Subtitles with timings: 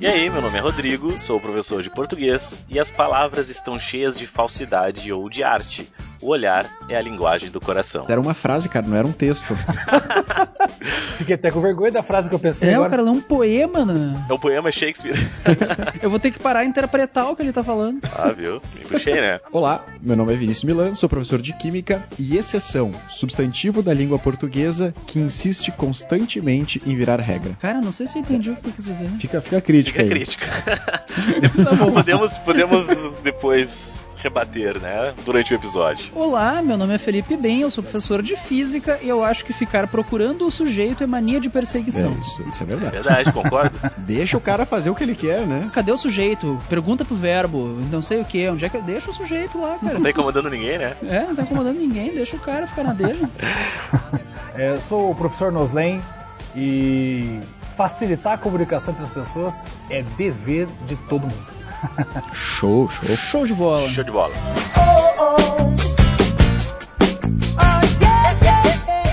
[0.00, 4.18] E aí, meu nome é Rodrigo, sou professor de português e as palavras estão cheias
[4.18, 5.86] de falsidade ou de arte.
[6.20, 8.04] O olhar é a linguagem do coração.
[8.08, 9.56] Era uma frase, cara, não era um texto.
[11.16, 12.88] Fiquei até com vergonha da frase que eu pensei É, agora.
[12.88, 14.24] o cara lê um poema, né?
[14.28, 15.14] É um poema Shakespeare.
[16.02, 18.00] Eu vou ter que parar e interpretar o que ele tá falando.
[18.16, 18.60] ah, viu?
[18.74, 19.40] Me puxei, né?
[19.52, 24.18] Olá, meu nome é Vinícius Milan, sou professor de Química e exceção, substantivo da língua
[24.18, 27.52] portuguesa que insiste constantemente em virar regra.
[27.60, 29.08] Cara, não sei se eu entendi o que tu quis dizer.
[29.18, 30.08] Fica, fica a crítica Fica aí.
[30.10, 30.46] crítica.
[31.64, 31.92] Tá bom.
[31.92, 32.86] podemos, podemos
[33.22, 35.14] depois rebater, né?
[35.24, 36.12] Durante o episódio.
[36.14, 39.52] Olá, meu nome é Felipe Ben, eu sou professor de física e eu acho que
[39.52, 42.10] ficar procurando o sujeito é mania de perseguição.
[42.10, 42.92] É, isso, isso é verdade.
[42.92, 43.78] Verdade, concordo?
[43.98, 45.70] Deixa o cara fazer o que ele quer, né?
[45.72, 46.60] Cadê o sujeito?
[46.68, 48.78] Pergunta pro verbo, não sei o que, onde é que.
[48.78, 49.94] Deixa o sujeito lá, cara.
[49.94, 50.96] Não tá incomodando ninguém, né?
[51.02, 53.26] É, não tá incomodando ninguém, deixa o cara ficar na dele.
[54.54, 56.02] É, sou o professor Noslen
[56.56, 57.38] e
[57.76, 61.57] facilitar a comunicação entre as pessoas é dever de todo mundo.
[62.32, 63.16] Show, show.
[63.16, 63.88] Show de bola.
[63.88, 64.34] Show de bola.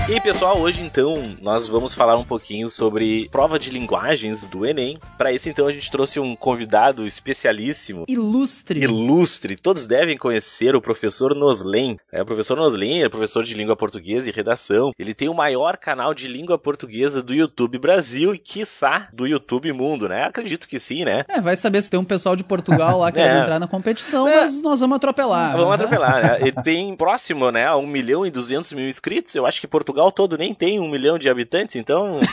[0.08, 4.64] E aí, pessoal, hoje então nós vamos falar um pouquinho sobre prova de linguagens do
[4.64, 5.00] Enem.
[5.18, 8.78] Para isso, então, a gente trouxe um convidado especialíssimo, Ilustre.
[8.84, 9.56] ilustre.
[9.56, 11.98] Todos devem conhecer o professor Noslen.
[12.12, 14.92] É, o professor Noslen é professor de língua portuguesa e redação.
[14.96, 19.72] Ele tem o maior canal de língua portuguesa do YouTube Brasil e, quiçá, do YouTube
[19.72, 20.22] Mundo, né?
[20.22, 21.24] Acredito que sim, né?
[21.28, 23.40] É, vai saber se tem um pessoal de Portugal lá querendo É.
[23.42, 24.36] entrar na competição, É.
[24.36, 25.50] mas nós vamos atropelar.
[25.56, 25.74] Vamos né?
[25.74, 26.38] atropelar, né?
[26.42, 29.34] Ele tem próximo, né, a 1 milhão e 200 mil inscritos.
[29.34, 32.18] Eu acho que Portugal todo nem tem 1 milhão de habitantes, então.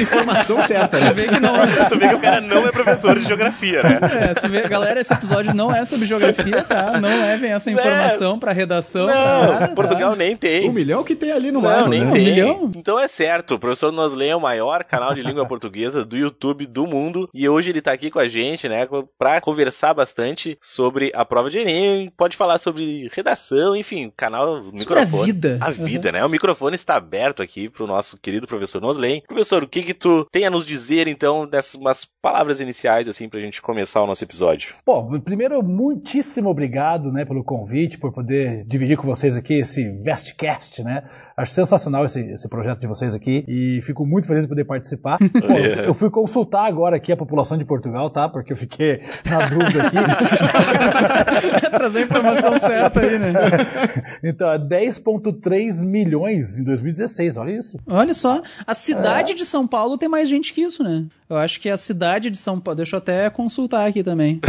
[0.00, 1.10] Informação certa, né?
[1.10, 1.54] Tu vê que não.
[1.88, 3.98] tu vê que o cara não é professor de geografia, né?
[4.30, 7.00] É, tu vê, galera, esse episódio não é sobre geografia, tá?
[7.00, 9.74] Não levem essa informação pra redação, pra Não, nada, tá?
[9.74, 10.68] Portugal nem tem.
[10.68, 12.12] Um milhão que tem ali no Não, nem né?
[12.12, 12.24] tem.
[12.24, 12.70] milhão?
[12.74, 16.66] Então é certo, o professor Noslen é o maior canal de língua portuguesa do YouTube
[16.66, 18.86] do mundo e hoje ele tá aqui com a gente, né,
[19.18, 25.22] pra conversar bastante sobre a prova de Enem, pode falar sobre redação, enfim, canal, microfone.
[25.22, 25.58] a vida.
[25.60, 26.24] A vida, né?
[26.24, 29.22] O microfone está aberto aqui pro nosso querido professor Noslen.
[29.26, 33.28] Professor, o que que tu tem a nos dizer, então, dessas umas palavras iniciais, assim,
[33.28, 34.74] pra gente começar o nosso episódio?
[34.86, 40.82] Bom, primeiro, muitíssimo obrigado né, pelo convite, por poder dividir com vocês aqui esse Vestcast,
[40.82, 41.04] né?
[41.36, 45.18] Acho sensacional esse, esse projeto de vocês aqui e fico muito feliz de poder participar.
[45.46, 48.28] Pô, eu, eu fui consultar agora aqui a população de Portugal, tá?
[48.28, 49.96] Porque eu fiquei na dúvida aqui.
[51.70, 53.32] Trazer a informação certa aí, né?
[54.22, 57.78] então, 10,3 milhões em 2016, olha isso.
[57.86, 61.06] Olha só, a cidade de São Paulo tem mais gente que isso, né?
[61.30, 62.76] Eu acho que a cidade de São Paulo.
[62.78, 64.40] Deixa eu até consultar aqui também.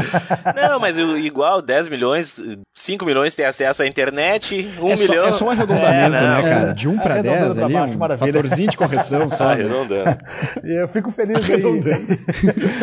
[0.56, 2.40] Não, mas igual 10 milhões,
[2.74, 5.26] 5 milhões tem acesso à internet, 1 é, só, milhão.
[5.26, 6.42] é só um arredondamento, É, não.
[6.42, 6.72] né, cara?
[6.72, 8.32] De 1 pra Arredondando 10 pra ali, baixo, um maravilha.
[8.32, 9.44] fatorzinho de correção só.
[9.46, 9.52] Né?
[9.52, 10.18] arredondando.
[10.64, 11.62] Eu fico feliz aí.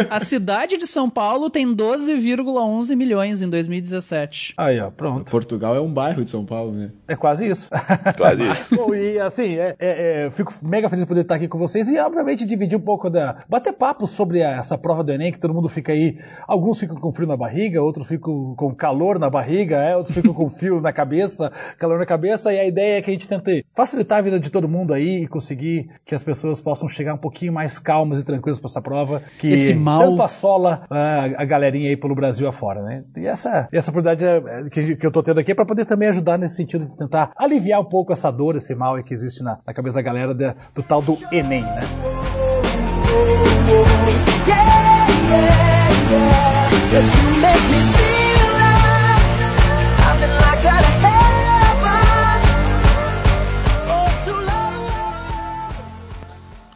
[0.10, 4.54] A cidade de São Paulo tem 12,11 milhões em 2017.
[4.58, 5.30] Aí, ó, pronto.
[5.32, 6.92] Portugal é um bairro de São Paulo, né?
[7.08, 7.70] É quase isso.
[8.16, 8.76] Quase isso.
[8.78, 11.58] Bom, e assim, é, é, é, eu fico mega feliz de poder estar aqui com
[11.58, 13.38] vocês e, obviamente, dividir um pouco da.
[13.48, 16.18] Bater papo sobre essa prova do Enem, que todo mundo fica aí.
[16.48, 20.34] Alguns ficam com frio na barriga, outros ficam com calor na barriga, é, outros ficam
[20.34, 23.66] com frio na cabeça, calor na cabeça, e a ideia é que a gente tente
[23.76, 27.18] facilitar a vida de todo mundo aí e conseguir que as pessoas possam chegar um
[27.18, 31.90] pouquinho mais calmas e tranquilas para essa prova, que Esse mal- tanto assola a galerinha
[31.90, 33.04] aí pelo Brasil afora, né?
[33.18, 35.86] E essa, essa oportunidade é- é que, que eu tô tendo aqui é para poder
[35.86, 39.44] também ajudar nesse sentido de tentar aliviar um pouco essa dor, esse mal que existe
[39.44, 42.39] na, na cabeça da galera da- do tal do Enem, né?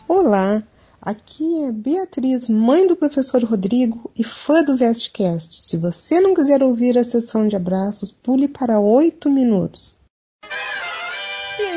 [0.08, 0.64] Olá,
[1.02, 5.68] aqui é Beatriz, mãe do professor Rodrigo e fã do Vestcast.
[5.68, 10.03] Se você não quiser ouvir a sessão de abraços, pule para oito minutos.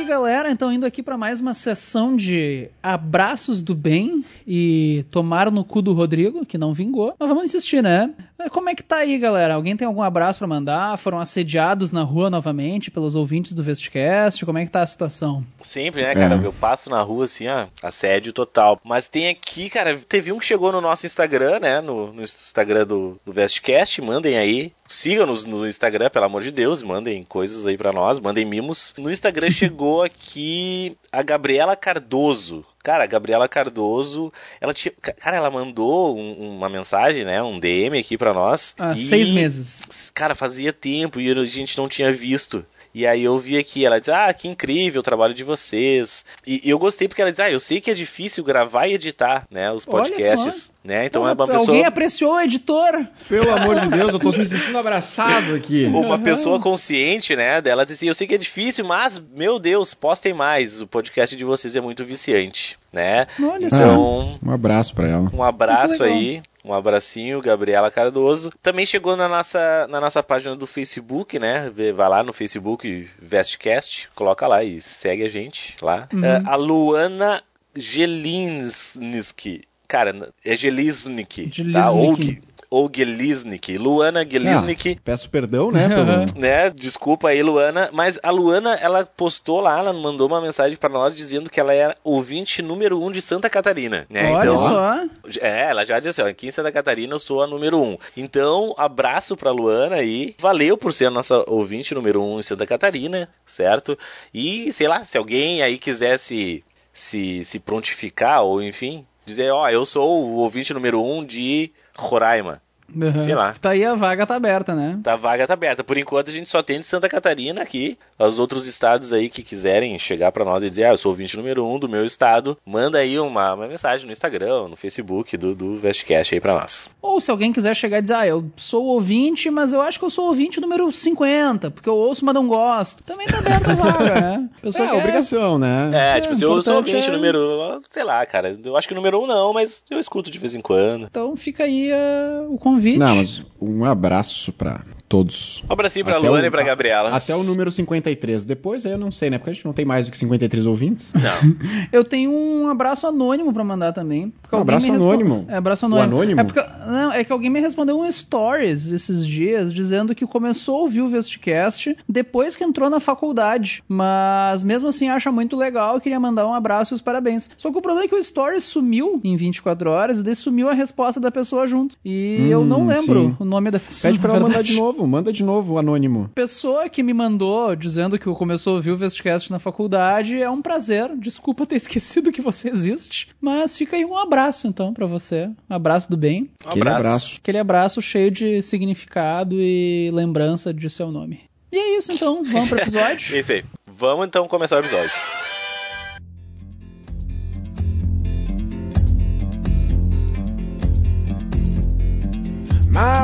[0.06, 5.04] E aí, galera, então indo aqui para mais uma sessão de abraços do bem e
[5.10, 7.12] tomar no cu do Rodrigo, que não vingou.
[7.18, 8.14] Mas vamos insistir, né?
[8.52, 9.54] Como é que tá aí, galera?
[9.54, 10.96] Alguém tem algum abraço para mandar?
[10.96, 14.46] Foram assediados na rua novamente pelos ouvintes do Vestcast?
[14.46, 15.44] Como é que tá a situação?
[15.60, 16.36] Sempre, né, cara?
[16.36, 16.46] É.
[16.46, 18.80] Eu passo na rua assim, ó, assédio total.
[18.84, 21.80] Mas tem aqui, cara, teve um que chegou no nosso Instagram, né?
[21.80, 24.00] No, no Instagram do, do Vestcast.
[24.00, 24.72] Mandem aí.
[24.86, 26.82] Sigam-nos no Instagram, pelo amor de Deus.
[26.82, 28.94] Mandem coisas aí pra nós, mandem mimos.
[28.96, 32.64] No Instagram chegou aqui a Gabriela Cardoso.
[32.84, 37.58] Cara, a Gabriela Cardoso, ela tinha, ca- cara, ela mandou um- uma mensagem, né, um
[37.58, 38.74] DM aqui pra nós.
[38.78, 40.10] Há e- seis meses.
[40.14, 42.64] Cara, fazia tempo e a gente não tinha visto.
[42.96, 46.25] E aí eu vi aqui, ela diz, ah, que incrível o trabalho de vocês.
[46.46, 48.94] E, e eu gostei porque ela diz, ah, eu sei que é difícil gravar e
[48.94, 51.87] editar, né, os podcasts, né, então é uma Alguém pessoa...
[51.87, 53.06] apreciou, editor?
[53.28, 55.84] Pelo amor de Deus, eu tô me sentindo abraçado aqui.
[55.84, 59.92] Uma pessoa consciente, né, dela diz assim, eu sei que é difícil, mas, meu Deus,
[59.92, 63.26] postem mais, o podcast de vocês é muito viciante, né.
[63.40, 63.66] Olha.
[63.66, 65.31] Então, Um abraço pra ela.
[65.32, 68.50] um abraço aí, um abracinho, Gabriela Cardoso.
[68.62, 71.70] Também chegou na nossa, na nossa página do Facebook, né?
[71.94, 76.08] Vai lá no Facebook, Vestcast, coloca lá e segue a gente lá.
[76.12, 76.25] Uhum.
[76.25, 77.43] É, a Luana
[77.76, 79.62] Gelinsky.
[79.86, 81.52] Cara, é Gelisnik, tá?
[81.52, 81.96] Gelisnik.
[81.96, 83.78] Ou, Ge- ou Gelisnik.
[83.78, 84.96] Luana Gelisnik.
[84.98, 85.88] Ah, peço perdão, né?
[85.88, 86.40] Pelo...
[86.40, 86.70] Né?
[86.70, 87.88] Desculpa aí, Luana.
[87.92, 91.72] Mas a Luana, ela postou lá, ela mandou uma mensagem pra nós dizendo que ela
[91.72, 94.06] era ouvinte número um de Santa Catarina.
[94.10, 94.32] Né?
[94.32, 95.04] Olha então, só.
[95.40, 97.96] é, ela já disse, ó, aqui em Santa Catarina eu sou a número um.
[98.16, 100.34] Então, abraço pra Luana aí.
[100.38, 103.96] Valeu por ser a nossa ouvinte número um em Santa Catarina, certo?
[104.34, 109.84] E, sei lá, se alguém aí quisesse se, se prontificar, ou enfim, dizer, ó, eu
[109.84, 112.62] sou o ouvinte número um de Roraima.
[112.94, 113.22] Uhum.
[113.24, 113.52] Sei lá.
[113.52, 114.98] Tá aí a vaga tá aberta, né?
[115.02, 115.82] Tá, a vaga tá aberta.
[115.84, 117.98] Por enquanto a gente só tem de Santa Catarina aqui.
[118.18, 121.12] Os outros estados aí que quiserem chegar pra nós e dizer, ah, eu sou o
[121.12, 125.36] ouvinte número um do meu estado, manda aí uma, uma mensagem no Instagram, no Facebook
[125.36, 126.88] do, do Vestcast aí pra nós.
[127.02, 130.04] Ou se alguém quiser chegar e dizer, ah, eu sou ouvinte, mas eu acho que
[130.04, 133.02] eu sou ouvinte número 50, porque eu ouço, mas não gosto.
[133.02, 134.48] Também tá aberta a vaga, né?
[134.62, 135.90] Pessoa É, quer- obrigação, né?
[135.92, 138.88] É, É, tipo, se eu sou importante ouvinte é- número, sei lá, cara, eu acho
[138.88, 141.06] que número um não, mas eu escuto de vez em quando.
[141.10, 142.75] Então fica aí ah, o convite.
[142.99, 145.62] Não, mas um abraço pra todos.
[145.68, 147.10] Um abracinho pra Até Luana o- e pra Gabriela.
[147.16, 148.44] Até o número 53.
[148.44, 149.38] Depois aí eu não sei, né?
[149.38, 151.12] Porque a gente não tem mais do que 53 ouvintes.
[151.14, 151.56] Não.
[151.92, 154.32] Eu tenho um abraço anônimo pra mandar também.
[154.52, 155.44] Um abraço anônimo?
[155.48, 156.16] É, abraço O anônimo.
[156.16, 156.40] anônimo?
[156.40, 160.78] É, porque, não, é que alguém me respondeu um stories esses dias dizendo que começou
[160.78, 163.82] a ouvir o Vestcast depois que entrou na faculdade.
[163.88, 167.48] Mas mesmo assim acha muito legal e queria mandar um abraço e os parabéns.
[167.56, 170.68] Só que o problema é que o stories sumiu em 24 horas e daí sumiu
[170.68, 171.96] a resposta da pessoa junto.
[172.04, 173.36] E Hum, eu não lembro sim.
[173.38, 174.10] o nome da pessoa.
[174.10, 174.95] Pede pra ela mandar de novo.
[175.04, 176.31] Manda de novo o anônimo.
[176.32, 180.62] Pessoa que me mandou dizendo que começou a ouvir o Vestcast na faculdade, é um
[180.62, 181.10] prazer.
[181.16, 185.50] Desculpa ter esquecido que você existe, mas fica aí um abraço então pra você.
[185.69, 186.50] Um abraço do bem.
[186.64, 187.38] Um Aquele abraço.
[187.43, 191.40] Aquele abraço cheio de significado e lembrança de seu nome.
[191.72, 193.34] E é isso então, vamos pro episódio.
[193.37, 193.64] isso aí.
[193.87, 195.10] Vamos então começar o episódio.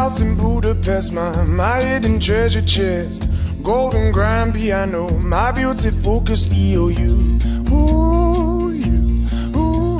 [0.02, 3.22] House in Budapest, my, my hidden treasure chest.
[3.62, 7.38] Golden grand piano, my beauty focused you,
[7.70, 8.61] ooh,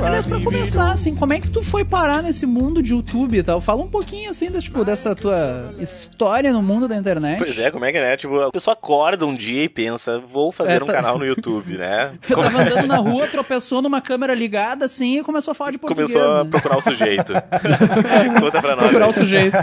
[0.05, 3.43] Aliás, pra começar, assim, como é que tu foi parar nesse mundo de YouTube e
[3.43, 3.59] tal?
[3.61, 7.37] Fala um pouquinho, assim, da, tipo, dessa tua história no mundo da internet.
[7.39, 8.17] Pois é, como é que é, né?
[8.17, 11.25] Tipo, a pessoa acorda um dia e pensa, vou fazer É, um tá- canal no
[11.25, 12.11] YouTube, né?
[12.29, 15.77] Eu tava andando na rua, tropeçou numa câmera ligada, assim, e começou a falar de
[15.77, 16.11] português.
[16.11, 16.49] Começou a né?
[16.49, 17.33] procurar o sujeito.
[18.39, 18.83] Conta pra nós.
[18.85, 19.09] Procurar aí.
[19.09, 19.57] o sujeito.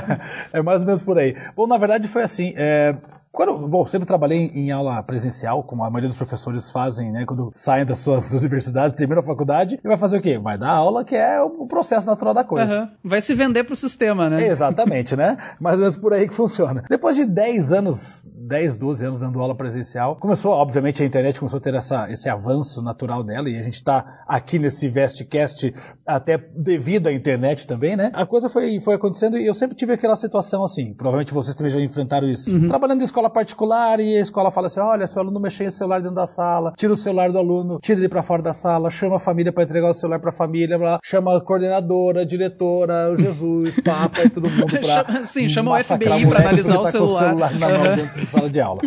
[0.53, 1.37] É mais ou menos por aí.
[1.55, 2.55] Bom, na verdade foi assim.
[2.57, 2.95] é,
[3.32, 7.25] quando, bom, sempre trabalhei em aula presencial, como a maioria dos professores fazem, né?
[7.25, 10.37] Quando saem das suas universidades, terminam a faculdade, e vai fazer o quê?
[10.37, 12.77] Vai dar aula, que é o processo natural da coisa.
[12.77, 12.91] Aham.
[13.05, 14.46] Vai se vender pro sistema, né?
[14.46, 15.37] Exatamente, né?
[15.60, 16.82] Mais ou menos por aí que funciona.
[16.89, 21.58] Depois de 10 anos, 10, 12 anos dando aula presencial, começou, obviamente, a internet começou
[21.58, 25.72] a ter essa, esse avanço natural dela, e a gente está aqui nesse Vestcast
[26.05, 28.10] até devido à internet também, né?
[28.13, 31.70] A coisa foi, foi acontecendo e eu sempre tive aquela situação assim, provavelmente vocês também
[31.70, 32.58] já enfrentaram isso.
[32.67, 36.00] Trabalhando em escola particular e a escola fala assim, olha, seu aluno mexeu em celular
[36.00, 39.17] dentro da sala, tira o celular do aluno, tira ele para fora da sala, chama
[39.17, 43.12] a família para entregar o celular para a família, blá, chama a coordenadora, a diretora,
[43.12, 46.82] o Jesus, Papa e todo mundo pra Chama- sim, chama o FBI moleque analisar o
[46.84, 47.36] tá com celular.
[47.58, 48.81] na mão dentro de sala de aula.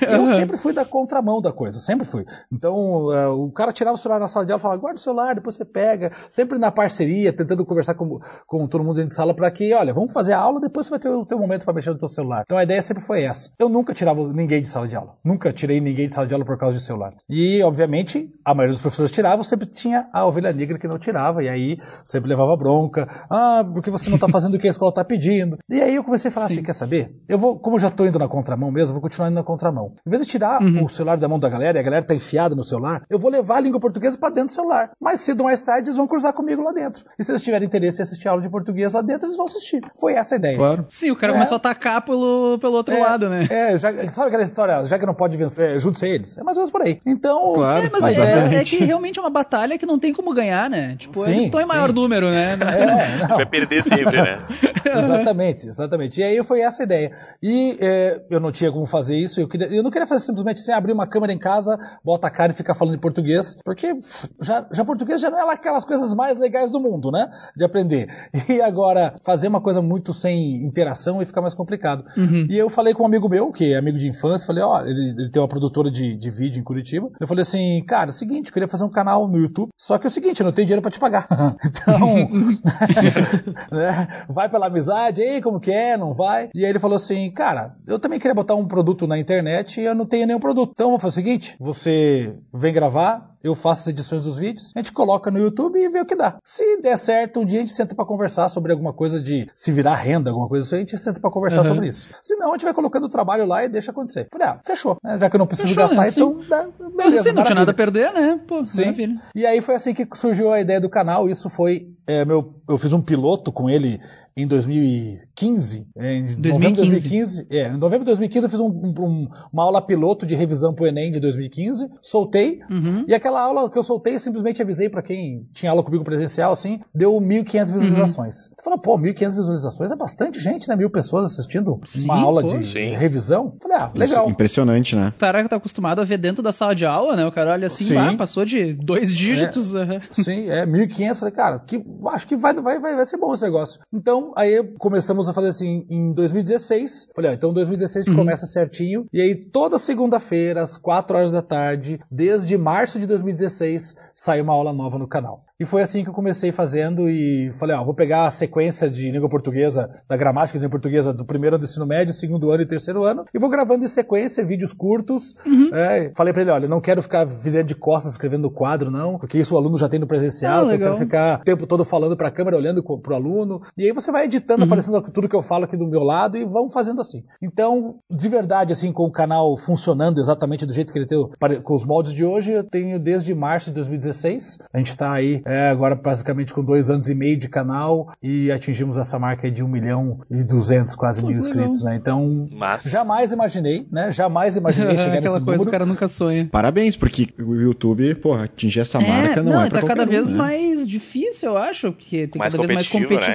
[0.00, 2.24] Eu sempre fui da contramão da coisa, sempre fui.
[2.52, 5.02] Então, eh, o cara tirava o celular na sala de aula e falava, guarda o
[5.02, 6.10] celular, depois você pega.
[6.28, 9.92] Sempre na parceria, tentando conversar com, com todo mundo dentro de sala para que, olha,
[9.92, 12.08] vamos fazer a aula, depois você vai ter o teu momento para mexer no teu
[12.08, 12.42] celular.
[12.44, 13.50] Então a ideia sempre foi essa.
[13.58, 15.16] Eu nunca tirava ninguém de sala de aula.
[15.24, 17.14] Nunca tirei ninguém de sala de aula por causa de celular.
[17.28, 21.42] E, obviamente, a maioria dos professores tiravam, sempre tinha a ovelha negra que não tirava,
[21.42, 23.08] e aí sempre levava bronca.
[23.30, 25.58] Ah, porque você não tá fazendo o que a escola tá pedindo.
[25.68, 27.14] E aí eu comecei a falar assim, quer saber?
[27.28, 29.94] Eu vou, como eu já tô indo na contramão mesmo, vou continuar indo na contramão.
[30.06, 32.54] Em vez de tirar o celular da mão da galera e a galera tá enfiada
[32.54, 34.90] no celular, eu vou levar a língua portuguesa pra dentro do celular.
[35.00, 37.04] Mais cedo ou mais tarde, eles vão cruzar comigo lá dentro.
[37.18, 39.80] E se eles tiverem interesse em assistir aula de português lá dentro, eles vão assistir.
[39.98, 40.56] Foi essa a ideia.
[40.56, 40.86] Claro.
[40.88, 41.34] Sim, o cara É.
[41.34, 43.46] começou a atacar pelo, pelo outro É, lado, né?
[43.50, 46.38] É, já, sabe aquela história, já que não pode vencer, junte-se eles.
[46.38, 47.00] É mais ou menos por aí.
[47.06, 47.86] Então, Claro.
[47.86, 48.56] É, mas é, Exatamente.
[48.56, 50.96] é que realmente é uma batalha que não tem como ganhar, né?
[50.96, 51.68] Tipo, Sim, eles estão em sim.
[51.68, 52.52] maior número, né?
[52.52, 53.36] é, não.
[53.36, 54.38] Vai perder sempre, né?
[54.98, 56.20] exatamente, exatamente.
[56.20, 57.12] E aí foi essa a ideia.
[57.42, 59.40] E é, eu não tinha como fazer isso.
[59.40, 62.30] Eu, queria, eu não queria fazer simplesmente assim, abrir uma câmera em casa, bota a
[62.30, 63.94] cara e ficar falando em português, porque
[64.40, 67.30] já, já português já não é aquelas coisas mais legais do mundo, né?
[67.56, 68.08] De aprender.
[68.48, 72.04] E agora, fazer uma coisa muito sem interação e ficar mais complicado.
[72.48, 75.10] E eu falei com um amigo meu, que é amigo de infância, falei, ó, ele,
[75.18, 77.10] ele tem uma produtora de, de vídeo em Curitiba.
[77.20, 79.98] Eu falei assim, cara, é o seguinte, eu queria fazer um canal no YouTube, só
[79.98, 81.26] que é o seguinte, eu não tenho dinheiro pra te pagar.
[81.64, 82.00] então,
[83.70, 86.48] né, vai pela amizade, ei, como que é, não vai?
[86.54, 89.84] E aí ele falou assim, cara, eu também queria botar um produto na internet e
[89.84, 90.72] eu não tenho nenhum produto.
[90.74, 94.78] Então vamos fazer o seguinte, você vem gravar, eu faço as edições dos vídeos, a
[94.78, 96.36] gente coloca no YouTube e vê o que dá.
[96.44, 99.72] Se der certo, um dia a gente senta pra conversar sobre alguma coisa de se
[99.72, 101.66] virar renda, alguma coisa assim, a gente senta pra conversar Uhum.
[101.68, 102.08] sobre isso.
[102.22, 104.28] Se não, a gente vai colocando o trabalho lá e deixa acontecer.
[104.32, 104.96] Falei, ah, fechou.
[105.02, 105.18] né?
[105.18, 106.10] Já que eu não preciso Fechou, gastar, né?
[106.10, 106.20] Sim.
[106.20, 107.20] então dá, Mas beleza.
[107.20, 108.40] assim, não tinha nada a perder, né?
[108.46, 108.82] Pô, Sim.
[108.82, 109.14] maravilha.
[109.34, 111.28] E aí foi assim que surgiu a ideia do canal.
[111.28, 114.00] Isso foi é, meu, eu fiz um piloto com ele
[114.42, 115.86] em 2015.
[115.96, 116.76] é, Em novembro de 2015.
[116.76, 117.46] 2015.
[117.50, 120.86] É, em novembro de 2015 eu fiz um- um- uma aula piloto de revisão pro
[120.86, 121.88] Enem de 2015.
[122.02, 122.60] Soltei.
[122.70, 123.04] Uhum.
[123.08, 126.80] E aquela aula que eu soltei, simplesmente avisei pra quem tinha aula comigo presencial, assim,
[126.94, 128.48] deu 1.500 visualizações.
[128.48, 128.54] Uhum.
[128.64, 130.76] Falei, pô, 1.500 visualizações é bastante gente, né?
[130.76, 132.48] Mil pessoas assistindo Sim, uma aula pô.
[132.58, 132.90] de Sim.
[132.90, 133.54] revisão.
[133.62, 134.22] Falei, ah, legal.
[134.24, 135.08] Isso, impressionante, né?
[135.16, 137.26] O cara tá acostumado a ver dentro da sala de aula, né?
[137.26, 137.96] O cara olha assim, Sim.
[137.96, 139.74] ah, passou de dois dígitos.
[139.74, 140.00] aham.
[140.10, 141.18] Sim, é 1.500.
[141.20, 143.80] Falei, cara, que, acho que vai, vai, vai, vai ser bom esse negócio.
[143.92, 147.08] Então, aí começamos a fazer assim em 2016.
[147.14, 149.06] Falei, ó, então em 2016 a gente começa certinho.
[149.12, 154.52] E aí toda segunda-feira, às 4 horas da tarde, desde março de 2016, sai uma
[154.52, 155.44] aula nova no canal.
[155.58, 159.10] E foi assim que eu comecei fazendo e falei, ó, vou pegar a sequência de
[159.10, 162.62] língua portuguesa, da gramática de língua portuguesa do primeiro ano do ensino médio, segundo ano
[162.62, 165.34] e terceiro ano, e vou gravando em sequência vídeos curtos.
[165.74, 169.18] É, falei pra ele, olha, não quero ficar virando de costas escrevendo no quadro, não,
[169.18, 171.66] porque isso o aluno já tem no presencial, Ah, então eu quero ficar o tempo
[171.66, 173.60] todo falando pra câmera, olhando pro aluno.
[173.76, 176.44] E aí você vai editando, aparecendo tudo que eu falo aqui do meu lado e
[176.44, 177.24] vamos fazendo assim.
[177.42, 181.18] Então, de verdade, assim, com o canal funcionando exatamente do jeito que ele tem,
[181.62, 184.58] com os moldes de hoje, eu tenho desde março de 2016.
[184.72, 188.50] A gente tá aí é, agora basicamente com dois anos e meio de canal e
[188.50, 191.48] atingimos essa marca aí de 1 milhão e 200, quase mil legal.
[191.48, 191.94] inscritos, né?
[191.96, 194.10] Então, Mas- jamais imaginei, né?
[194.10, 195.70] Jamais imaginei chegar Aquela nesse coisa que o número.
[195.70, 196.48] cara nunca sonha.
[196.50, 200.22] Parabéns, porque o YouTube, porra, atingir essa marca não, é pra tá cada qualquer um,
[200.22, 200.38] vez né?
[200.38, 203.30] mais difícil, eu acho, porque tem Mais cada vez mais competitivo, né?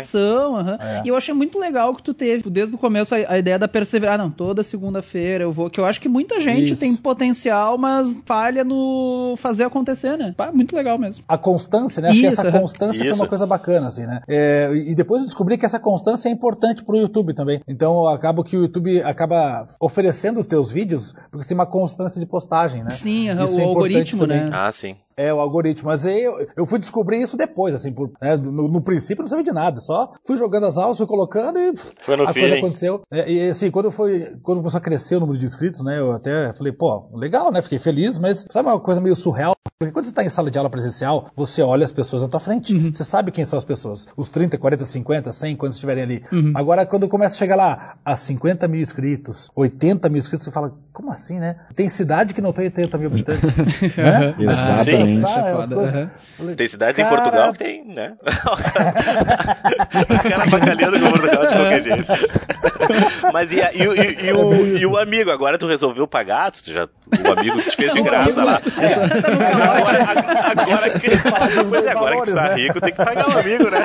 [0.74, 0.78] Aham.
[0.82, 1.02] É.
[1.06, 3.68] E eu achei muito legal que tu teve, desde o começo, a, a ideia da
[3.68, 4.16] perseverança.
[4.16, 5.70] Ah, não, toda segunda-feira eu vou.
[5.70, 6.82] Que eu acho que muita gente Isso.
[6.82, 10.34] tem potencial, mas falha no fazer acontecer, né?
[10.36, 11.24] Pá, muito legal mesmo.
[11.28, 12.10] a constância, né?
[12.10, 13.22] Acho que Isso, essa constância foi Isso.
[13.22, 14.22] uma coisa bacana, assim, né?
[14.28, 17.62] É, e depois eu descobri que essa constância é importante pro YouTube também.
[17.68, 21.66] Então eu acabo que o YouTube acaba oferecendo os teus vídeos porque você tem uma
[21.66, 22.90] constância de postagem, né?
[22.90, 24.42] Sim, aham, Isso o é importante algoritmo, também.
[24.44, 24.50] né?
[24.54, 24.96] Ah, sim.
[25.18, 25.88] É, o algoritmo.
[25.90, 29.30] Mas eu, eu fui descobrir isso depois, assim, por, né, no, no princípio eu não
[29.30, 32.48] sabia de nada, só fui jogando as aulas, fui colocando e Foi no a coisa
[32.48, 32.60] feeling.
[32.60, 33.02] aconteceu.
[33.12, 36.12] É, e assim, quando foi, quando começou a crescer o número de inscritos, né, eu
[36.12, 39.56] até falei, pô, legal, né, fiquei feliz, mas sabe uma coisa meio surreal?
[39.78, 42.40] Porque quando você tá em sala de aula presencial, você olha as pessoas na tua
[42.40, 42.74] frente.
[42.74, 42.94] Uhum.
[42.94, 44.08] Você sabe quem são as pessoas.
[44.16, 46.24] Os 30, 40, 50, 100, quando estiverem ali.
[46.32, 46.54] Uhum.
[46.56, 50.74] Agora, quando começa a chegar lá a 50 mil inscritos, 80 mil inscritos, você fala,
[50.94, 51.58] como assim, né?
[51.76, 53.58] Tem cidade que não tem 80 mil habitantes.
[53.98, 54.34] né?
[54.40, 55.26] Exatamente.
[55.26, 56.10] É foda, aham.
[56.38, 58.18] Falei, Tem cidades cara, em Portugal que tem, né?
[58.26, 62.12] o cara bacalhando com Portugal de qualquer jeito.
[63.34, 65.30] Mas e, e o- e- e o, e o amigo?
[65.32, 66.52] Agora tu resolveu pagar?
[66.52, 68.60] Tu já, o amigo te fez de graça lá.
[69.36, 71.10] Agora, agora que,
[71.70, 73.78] pois é, agora que tu tá rico, tem que pagar o amigo, né?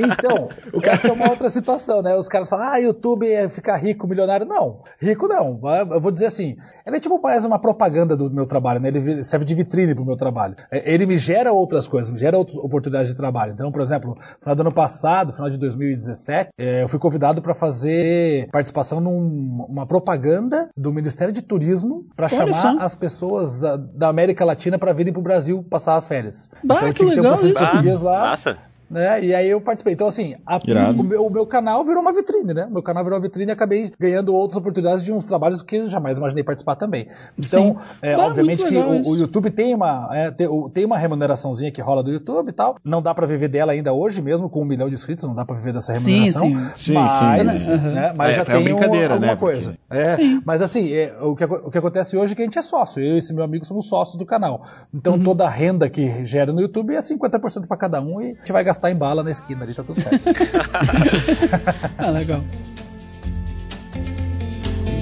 [0.00, 0.48] Então,
[0.82, 2.14] essa é uma outra situação, né?
[2.14, 4.46] Os caras falam, ah, YouTube é ficar rico, milionário.
[4.46, 5.60] Não, rico não.
[5.90, 6.56] Eu vou dizer assim,
[6.86, 8.88] ele é tipo mais uma propaganda do meu trabalho, né?
[8.88, 10.54] Ele serve de vitrine pro meu trabalho.
[10.70, 13.52] É, Ele me gera outras coisas, me gera outras oportunidades de trabalho.
[13.52, 15.58] Então, por exemplo, no final do ano passado, final de
[16.06, 22.28] 2017, é, eu fui convidado para fazer participação numa propaganda do Ministério de Turismo para
[22.28, 22.78] chamar só.
[22.78, 26.50] as pessoas da, da América Latina para virem pro Brasil passar as férias.
[26.62, 28.20] Bah, então, eu que tinha que ter um legal professor de português lá.
[28.20, 28.58] Massa.
[28.90, 29.22] Né?
[29.24, 29.92] E aí eu participei.
[29.94, 30.60] Então, assim, a-
[30.98, 32.66] o, meu, o meu canal virou uma vitrine, né?
[32.70, 35.88] Meu canal virou uma vitrine e acabei ganhando outras oportunidades de uns trabalhos que eu
[35.88, 37.06] jamais imaginei participar também.
[37.38, 37.96] Então, Sim.
[38.02, 41.70] é, Ah, obviamente que o, o YouTube tem uma, é, tem, o- tem uma remuneraçãozinha
[41.70, 42.76] que rola do YouTube e tal.
[42.84, 45.44] Não dá pra viver dela ainda hoje, mesmo com um milhão de inscritos, não dá
[45.44, 46.48] pra viver dessa Sim, remuneração.
[46.48, 46.70] sim.
[46.76, 47.70] Sim, mas, sim.
[47.76, 49.76] né, mas É, já uma tem um- brincadeira, alguma né, coisa.
[49.88, 50.42] porque- É, Sim.
[50.44, 53.02] mas assim, é, o, que, o que acontece hoje é que a gente é sócio.
[53.02, 54.60] Eu e esse meu amigo somos sócios do canal.
[54.94, 55.22] Então Uhum.
[55.24, 58.52] toda a renda que gera no YouTube é 50% pra cada um e a gente
[58.52, 60.30] vai gastar em bala na esquina ali, tá tudo certo.
[61.98, 62.44] Ah, legal.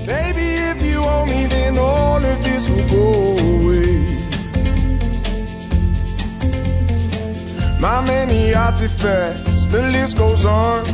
[0.07, 4.04] Baby, if you owe me, then all of this will go away.
[7.81, 10.85] My many artifacts, the list goes on.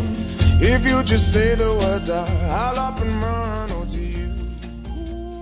[0.62, 3.79] If you just say the words, I'll up and run you.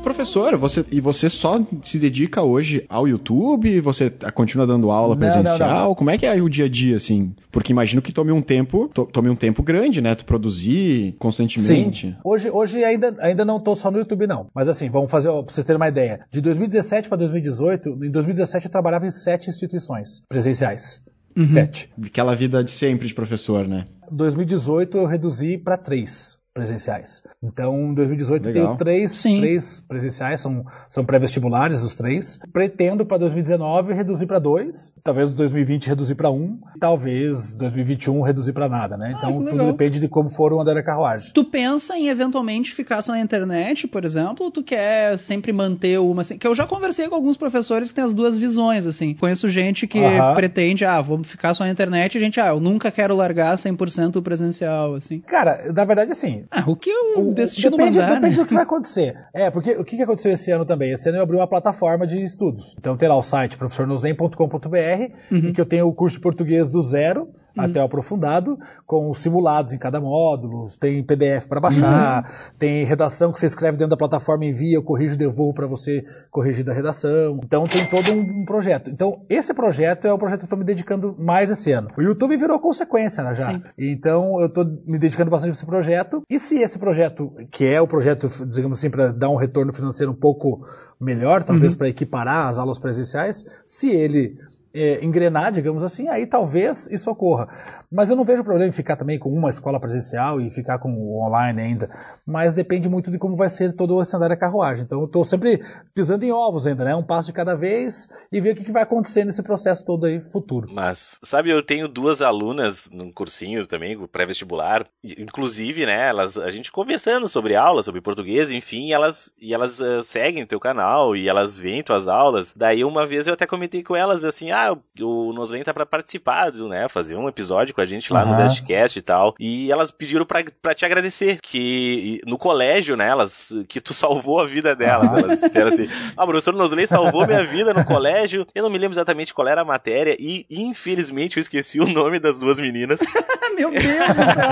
[0.08, 3.78] Professor, você, e você só se dedica hoje ao YouTube?
[3.82, 5.58] Você continua dando aula Não, presencial?
[5.68, 5.94] não, não.
[5.94, 7.34] Como é que é o dia a dia, assim?
[7.52, 10.14] Porque imagino que tome um tempo, to- tome um tempo grande, né?
[10.14, 12.06] Tu produzir constantemente.
[12.06, 12.16] Sim.
[12.24, 14.46] Hoje, hoje ainda, ainda não tô só no YouTube, não.
[14.54, 16.20] Mas assim, vamos fazer, ó, pra vocês terem uma ideia.
[16.32, 21.02] De 2017 para 2018, em 2017 eu trabalhava em sete instituições presenciais.
[21.46, 21.90] Sete.
[22.02, 23.84] Aquela vida de sempre de professor, né?
[24.10, 27.22] 2018 eu reduzi para três presenciais.
[27.40, 28.66] Então, em 2018 eu Legal.
[28.66, 29.38] tenho três, Sim.
[29.38, 32.40] três presenciais, são, são pré-vestibulares os três.
[32.52, 38.68] Pretendo para 2019 reduzir para dois, talvez 2020 reduzir para um, talvez 2021 reduzir para
[38.68, 39.14] nada, né?
[39.16, 41.32] Então, que tudo depende de como for o andar da carruagem.
[41.32, 46.00] Tu pensa em eventualmente ficar só na internet, por exemplo, ou tu quer sempre manter
[46.00, 46.38] uma assim?
[46.38, 49.14] Que eu já conversei com alguns professores que têm as duas visões, assim.
[49.14, 50.34] Conheço gente que Aham.
[50.34, 54.16] pretende, ah, vamos ficar só na internet, e gente, ah, eu nunca quero largar 100%
[54.16, 55.20] o presencial, assim.
[55.20, 58.42] Cara, na verdade, assim, Ah, o que O- destino depende, mandar, depende né?
[58.42, 59.14] do que vai acontecer.
[59.34, 60.90] É, porque o que aconteceu esse ano também?
[60.92, 62.74] Esse ano eu abri uma plataforma de estudos.
[62.78, 65.38] Então tem lá o site professornosem.com.br, Uhum.
[65.48, 69.18] em que eu tenho o curso de português do zero até o aprofundado, com os
[69.18, 72.52] simulados em cada módulo, tem PDF para baixar, Uhum.
[72.58, 76.64] tem redação que você escreve dentro da plataforma, envia, eu corrijo, devolvo para você corrigir
[76.64, 77.40] da redação.
[77.42, 78.90] Então tem todo um, um projeto.
[78.90, 81.88] Então esse projeto é o projeto que eu estou me dedicando mais esse ano.
[81.96, 83.52] O YouTube virou consequência, né, já.
[83.52, 83.62] Sim.
[83.76, 86.22] Então eu estou me dedicando bastante a esse projeto.
[86.30, 90.12] E se esse projeto, que é o projeto, digamos assim, para dar um retorno financeiro
[90.12, 90.66] um pouco
[91.00, 94.38] melhor, talvez para equiparar as aulas presenciais, se ele
[94.74, 97.48] é, engrenar, digamos assim, aí talvez isso ocorra.
[97.90, 100.92] Mas eu não vejo problema em ficar também com uma escola presencial e ficar com
[100.92, 101.90] o online ainda.
[102.26, 104.84] Mas depende muito de como vai ser todo o cenário da carruagem.
[104.84, 105.62] Então eu estou sempre
[105.94, 106.94] pisando em ovos ainda, né?
[106.94, 110.06] Um passo de cada vez e ver o que, que vai acontecer nesse processo todo
[110.06, 110.68] aí futuro.
[110.72, 114.86] Mas, sabe, eu tenho duas alunas num cursinho também, pré-vestibular.
[115.02, 120.02] Inclusive, né, elas, a gente conversando sobre aula, sobre português, enfim, elas, e elas eh,
[120.02, 122.52] seguem teu canal e elas veem tuas aulas.
[122.52, 124.57] Daí uma vez eu até comentei com elas assim, ah,
[125.00, 128.42] o Noslen tá pra participar, né, fazer um episódio com a gente lá no Aham.
[128.42, 129.34] Bestcast e tal.
[129.38, 134.40] E elas pediram pra, pra te agradecer, que no colégio, né, elas, que tu salvou
[134.40, 135.08] a vida delas.
[135.12, 135.18] Aham.
[135.20, 138.46] Elas disseram assim, ah, o professor Noslen salvou minha vida no colégio.
[138.54, 142.18] Eu não me lembro exatamente qual era a matéria e, infelizmente, eu esqueci o nome
[142.18, 143.00] das duas meninas.
[143.58, 143.82] Meu Deus
[144.14, 144.50] do céu!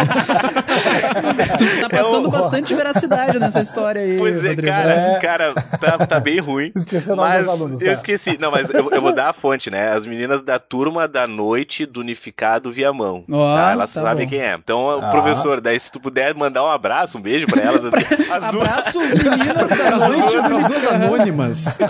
[1.59, 4.69] tu tá passando É o- bastante veracidade nessa história aí, Pois é, Rodrigo.
[4.69, 5.19] cara, É.
[5.21, 6.73] cara, tá, tá bem ruim.
[6.75, 7.93] Esqueceu o nome mas dos alunos, eu tá?
[7.93, 8.39] esqueci.
[8.39, 9.96] Não, mas eu, eu vou dar a fonte, né?
[9.97, 13.25] As meninas da turma da noite do Unificado Viamão.
[13.31, 13.73] Ó, tá?
[13.73, 14.31] Elas tá sabem bom.
[14.31, 14.55] quem é.
[14.55, 15.11] Então, Ah.
[15.11, 17.85] professor, daí se tu puder mandar um abraço, um beijo pra elas.
[18.31, 20.37] As duas, Abraço, meninas da As duas, noite.
[20.37, 21.79] as duas anônimas.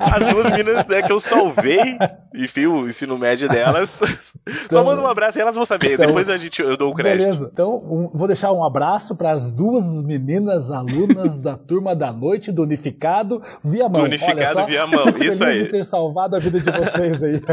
[0.00, 1.96] as duas meninas né, que eu salvei,
[2.34, 3.90] enfim, o ensino médio delas.
[4.00, 4.06] Só
[4.66, 5.94] Então- manda um abraço e elas vão saber.
[5.94, 7.22] Então- Depois a gente, eu dou o crédito.
[7.22, 7.50] Beleza.
[7.52, 12.50] Então, um- vou deixar um abraço para as duas meninas alunas da turma da noite
[12.50, 14.00] do Unificado Via Mão.
[14.00, 15.58] Do Unificado Olha só, Viamão, isso feliz aí.
[15.62, 17.34] de ter salvado a vida de vocês aí.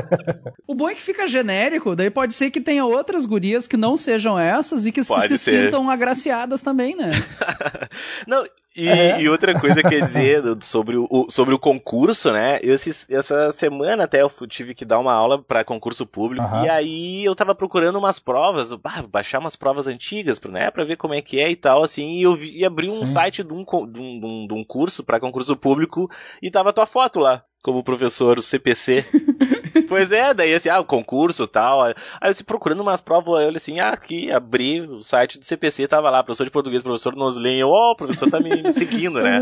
[0.67, 3.97] O bom é que fica genérico, daí pode ser que tenha outras gurias que não
[3.97, 5.65] sejam essas e que se, Pode se ser.
[5.65, 7.09] sintam agraciadas também, né?
[8.27, 9.19] Não, e, É.
[9.21, 12.59] e outra coisa que eu ia dizer sobre o, sobre o concurso, né?
[12.61, 12.75] Eu,
[13.09, 16.45] essa semana até eu tive que dar uma aula para concurso público.
[16.45, 16.65] Aham.
[16.65, 20.69] E aí eu tava procurando umas provas, bah, baixar umas provas antigas, né?
[20.69, 22.17] Pra ver como é que é e tal, assim.
[22.19, 23.05] E eu vi, e abri um Sim.
[23.07, 26.09] site de um, co- de um, de um- de um curso para concurso público
[26.41, 27.43] e tava tua foto lá.
[27.61, 29.03] Como professor, o CPC.
[29.87, 31.81] pois é, daí assim, ah, o concurso e tal.
[31.81, 35.43] Aí eu assim, procurando umas provas, eu olhei assim, ah, aqui, abri o site do
[35.43, 37.59] CPC, tava lá, professor de português, professor Noslen.
[37.59, 39.41] Eu, ó, o professor tá me, me seguindo, né?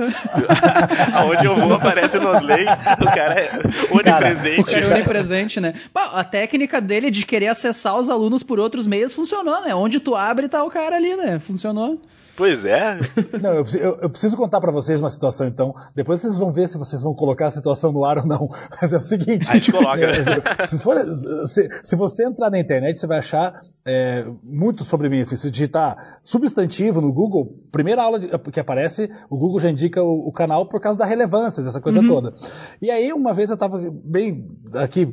[1.13, 3.49] Aonde eu vou aparece o Noslen, o cara é
[3.91, 4.61] onipresente.
[4.61, 5.73] O cara é onipresente, né?
[5.93, 9.75] Pá, a técnica dele de querer acessar os alunos por outros meios funcionou, né?
[9.75, 11.37] Onde tu abre, tá o cara ali, né?
[11.37, 12.01] Funcionou.
[12.37, 12.99] Pois é.
[13.41, 15.73] Não, eu, preciso- eu- eu preciso contar para vocês uma situação, então.
[15.95, 18.49] Depois vocês vão ver se vocês vão colocar a situação no ar ou não.
[18.79, 19.49] Mas é o seguinte.
[19.49, 19.99] A gente coloca.
[20.05, 20.99] é, se, for-
[21.47, 25.21] se- se você entrar na internet, você vai achar é, muito sobre mim.
[25.21, 30.27] assim, se digitar substantivo no Google, primeira aula que aparece, o Google já indica o,
[30.27, 32.33] o canal por causa da relevância dessa coisa toda.
[32.81, 35.11] E aí, uma vez eu estava bem aqui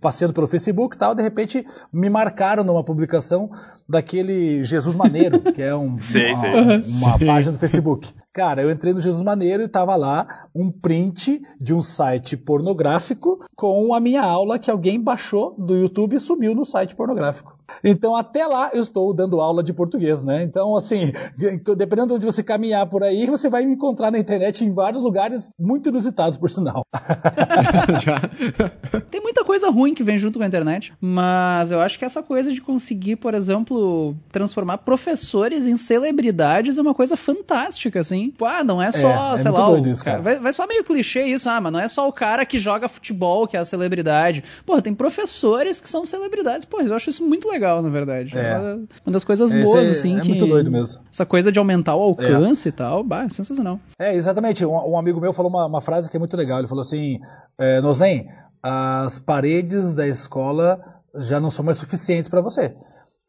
[0.00, 3.50] passeando pelo Facebook e tal, de repente me marcaram numa publicação
[3.88, 6.51] daquele Jesus Maneiro, que é um, Sei, uma, sei.
[7.02, 8.12] uma página do Facebook.
[8.32, 13.44] Cara, eu entrei no Jesus Maneiro e tava lá um print de um site pornográfico
[13.54, 17.51] com a minha aula que alguém baixou do YouTube e subiu no site pornográfico.
[17.82, 20.42] Então, até lá eu estou dando aula de português, né?
[20.42, 21.12] Então, assim,
[21.76, 25.02] dependendo de onde você caminhar por aí, você vai me encontrar na internet em vários
[25.02, 26.86] lugares muito inusitados, por sinal.
[29.10, 32.22] Tem muita coisa ruim que vem junto com a internet, mas eu acho que essa
[32.22, 38.32] coisa de conseguir, por exemplo, transformar professores em celebridades é uma coisa fantástica, assim.
[38.42, 40.20] Ah, não é só, É, é sei muito lá, doido o isso, cara-.
[40.20, 42.88] Vai, vai só meio clichê isso, ah, mas não é só o cara que joga
[42.88, 44.44] futebol que é a celebridade.
[44.64, 46.64] Porra, tem professores que são celebridades.
[46.64, 48.36] Pô, eu acho isso muito legal, na verdade.
[48.36, 48.58] É.
[49.04, 50.28] uma, das coisas Esse boas, é- assim, é que...
[50.28, 51.00] muito doido mesmo.
[51.10, 53.78] Essa coisa de aumentar o alcance e tal, bah, é sensacional.
[53.98, 54.64] É, exatamente.
[54.64, 56.58] Um, um amigo meu falou uma, uma frase que é muito legal.
[56.58, 57.20] Ele falou assim:
[57.58, 58.28] é, Noslen,
[58.62, 60.80] as paredes da escola
[61.16, 62.74] já não são mais suficientes para você.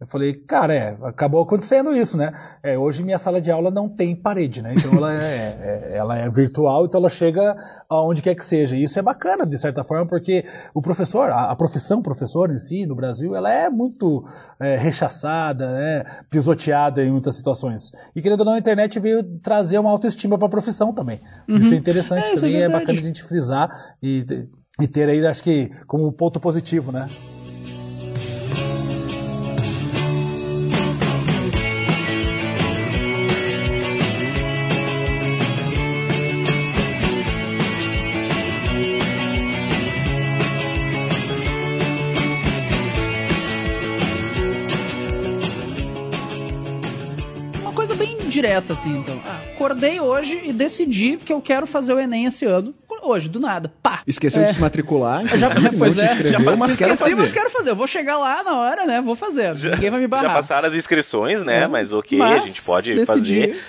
[0.02, 2.34] Eu falei, cara, é, acabou acontecendo isso, né?
[2.62, 4.74] É, hoje minha sala de aula não tem parede, né?
[4.76, 7.56] Então ela é, é- ela é virtual, então ela chega
[7.88, 8.76] aonde quer que seja.
[8.76, 12.58] E isso é bacana, de certa forma, porque o professor, a, a profissão professor em
[12.58, 14.26] si, no Brasil, ela é muito
[14.60, 16.04] é, rechaçada, né?
[16.30, 17.92] pisoteada em muitas situações.
[18.16, 21.22] E querendo ou não, a internet veio trazer uma autoestima para a profissão também.
[21.48, 23.70] Isso é interessante É, isso é também, é, bacana a gente frisar
[24.02, 24.24] e,
[24.82, 27.08] e ter aí, acho que, como ponto positivo, né?
[48.44, 49.18] Direta, assim, então.
[49.26, 52.74] Ah, acordei hoje e decidi que eu quero fazer o Enem esse ano.
[53.02, 53.72] Hoje, do nada.
[53.82, 54.02] Pá!
[54.08, 54.46] Esqueceu É.
[54.46, 57.16] de se matricular, Já, pois é, já mas quero fazer.
[57.16, 57.70] mas quero fazer.
[57.72, 59.02] Eu vou chegar lá na hora, né?
[59.02, 59.54] Vou fazer.
[59.56, 60.34] Ninguém vai me Já barrar.
[60.34, 61.64] passaram as inscrições, né?
[61.64, 61.68] É.
[61.68, 63.06] Mas ok, Mas a gente pode decidi.
[63.08, 63.64] fazer.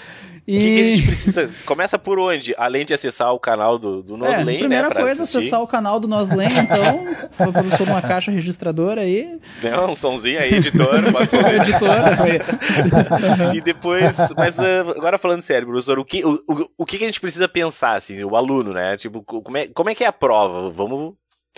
[0.47, 1.51] O que, que a gente precisa?
[1.65, 2.55] Começa por onde?
[2.59, 4.95] Além de acessar o canal do, do É, Noslen, primeira né?
[4.95, 5.39] Coisa, assistir.
[5.39, 7.29] acessar o canal do Noslen, então.
[7.33, 9.39] Foi professor numa caixa registradora aí.
[9.63, 11.57] Não, um somzinho aí, editor, bota somzinho.
[11.57, 12.17] Editora.
[13.57, 17.07] e depois, mas ah, agora falando sério, professor, o que, o, o, o que a
[17.07, 18.97] gente precisa pensar, assim, o aluno, né?
[18.97, 20.71] Tipo, co- como é, como é que é a prova?
[20.71, 21.15] Vamos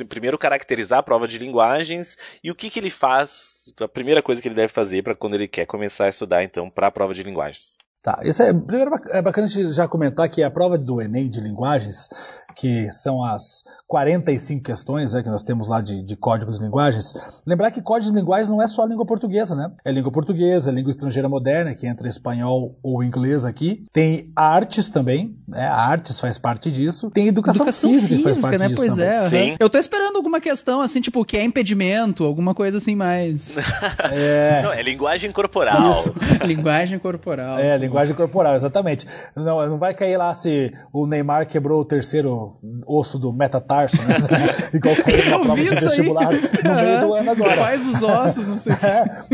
[0.09, 4.43] primeiro caracterizar a prova de linguagens e o que que ele faz, a primeira coisa
[4.43, 7.15] que ele deve fazer para quando ele quer começar a estudar, então, para a prova
[7.15, 7.77] de linguagens.
[8.07, 11.29] Tá, isso é, primeiro é bacana a gente já comentar que a prova do Enem
[11.29, 12.09] de linguagens,
[12.57, 17.15] que são as 45 questões né, que nós temos lá de, de códigos de linguagens,
[17.47, 19.71] lembrar que códigos de linguagens não é só a língua portuguesa, né?
[19.85, 23.85] É língua portuguesa, é língua estrangeira moderna, que entra espanhol ou inglês aqui.
[23.93, 25.67] Tem artes também, né?
[25.67, 27.11] A artes faz parte disso.
[27.11, 28.69] Tem educação, Educação física, física, que faz parte né?
[28.69, 29.11] disso Pois também.
[29.11, 29.23] é.
[29.23, 29.57] Sim.
[29.61, 33.57] Eu tô esperando alguma questão, assim, tipo, que é impedimento, alguma coisa assim mais.
[34.13, 36.05] É, Não, é linguagem corporal.
[36.45, 37.59] Linguagem corporal.
[37.59, 39.07] É, linguagem corporal, exatamente.
[39.35, 42.46] Não, não vai cair lá se o Neymar quebrou o terceiro
[42.87, 44.17] osso do metatarso, né?
[44.73, 45.75] Igual caiu numa Eu prova de aí.
[45.75, 47.57] vestibular no meio do ano agora.
[47.57, 48.73] Faz os ossos, não sei.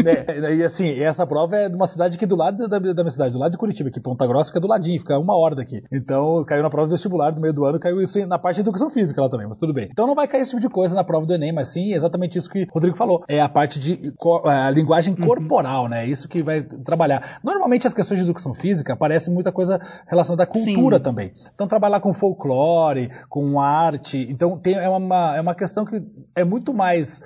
[0.02, 3.02] É, né, e assim, essa prova é de uma cidade aqui do lado da, da
[3.02, 5.36] minha cidade, do lado de Curitiba, aqui Ponta Grossa, que é do ladinho, fica uma
[5.36, 5.82] hora daqui.
[5.92, 8.60] Então, caiu na prova de vestibular no meio do ano, caiu isso na parte de
[8.62, 9.88] educação física lá também, mas tudo bem.
[9.90, 12.36] Então não vai cair esse tipo de coisa na prova do Enem, mas sim exatamente
[12.38, 13.22] isso que o Rodrigo falou.
[13.28, 16.06] É a parte de co- a linguagem corporal, né?
[16.06, 17.38] Isso que vai trabalhar.
[17.44, 21.02] Normalmente as questões de educação física aparecem muita coisa relacionada à cultura Sim.
[21.02, 21.32] também.
[21.54, 26.02] Então trabalhar com folclore, com arte, então tem, é, uma, é uma questão que
[26.34, 27.22] é muito mais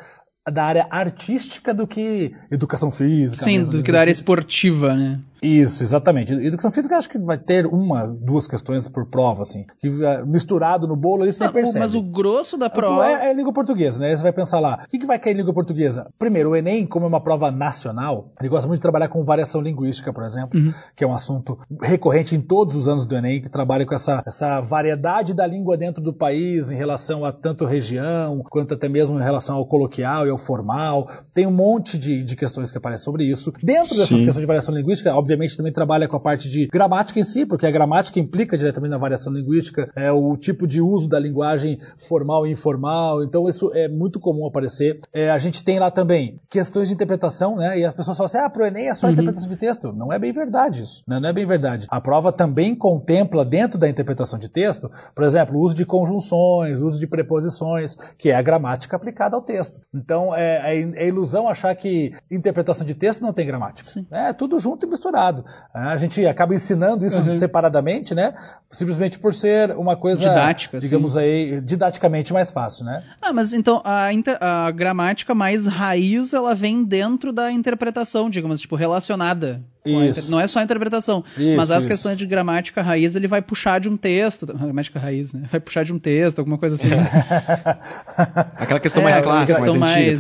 [0.53, 3.43] da área artística do que educação física.
[3.45, 3.83] Sim, mesmo, do né?
[3.83, 5.21] que da área esportiva, né?
[5.43, 6.33] Isso, exatamente.
[6.33, 9.67] Educação física acho que vai ter uma, duas questões por prova, assim.
[9.79, 11.79] Que eh, misturado no bolo ali você Ah, percebe.
[11.81, 13.07] Mas o grosso da prova.
[13.07, 14.09] É, é língua portuguesa, né?
[14.09, 16.09] Aí Você vai pensar lá, o que, que vai cair em língua portuguesa?
[16.19, 19.61] Primeiro, o Enem, como é uma prova nacional, ele gosta muito de trabalhar com variação
[19.61, 20.73] linguística, por exemplo, Uhum.
[20.97, 24.23] que é um assunto recorrente em todos os anos do Enem, que trabalha com essa,
[24.27, 29.21] essa variedade da língua dentro do país em relação a tanto região, quanto até mesmo
[29.21, 32.79] em relação ao coloquial e ao o formal, tem um monte de, de questões que
[32.79, 33.53] aparecem sobre isso.
[33.63, 34.25] Dentro dessas Sim.
[34.25, 37.67] questões de variação linguística, obviamente também trabalha com a parte de gramática em si, porque
[37.67, 42.47] a gramática implica diretamente na variação linguística, é o tipo de uso da linguagem formal
[42.47, 45.01] e informal, então isso é muito comum aparecer.
[45.13, 47.79] É, a gente tem lá também questões de interpretação, né?
[47.79, 49.93] E as pessoas falam assim, ah, pro Enem é só interpretação de texto.
[49.93, 51.19] Não é bem verdade isso, né?
[51.21, 51.87] Não é bem verdade.
[51.91, 56.83] A prova também contempla dentro da interpretação de texto, por exemplo, o uso de conjunções,
[56.83, 59.81] uso de preposições, que é a gramática aplicada ao texto.
[59.95, 64.05] Então, é, é, é ilusão achar que interpretação de texto não tem gramática.
[64.11, 65.45] É tudo junto e misturado.
[65.73, 68.35] A gente acaba ensinando isso separadamente, né?
[68.71, 73.03] Simplesmente por ser uma coisa, Didática, digamos aí, didaticamente mais fácil, né?
[73.21, 74.09] Ah, mas então a,
[74.41, 79.63] a gramática mais raiz, ela vem dentro da interpretação, digamos, tipo, relacionada.
[79.83, 80.31] com a Isso.
[80.31, 81.25] Não é só a interpretação.
[81.37, 81.89] Isso, mas as isso.
[81.89, 84.47] questões de gramática raiz, ele vai puxar de um texto.
[84.47, 85.43] Gramática raiz, né?
[85.51, 86.89] Vai puxar de um texto, alguma coisa assim.
[88.57, 90.16] Aquela questão É, mais clássica, questão mais antiga, mais.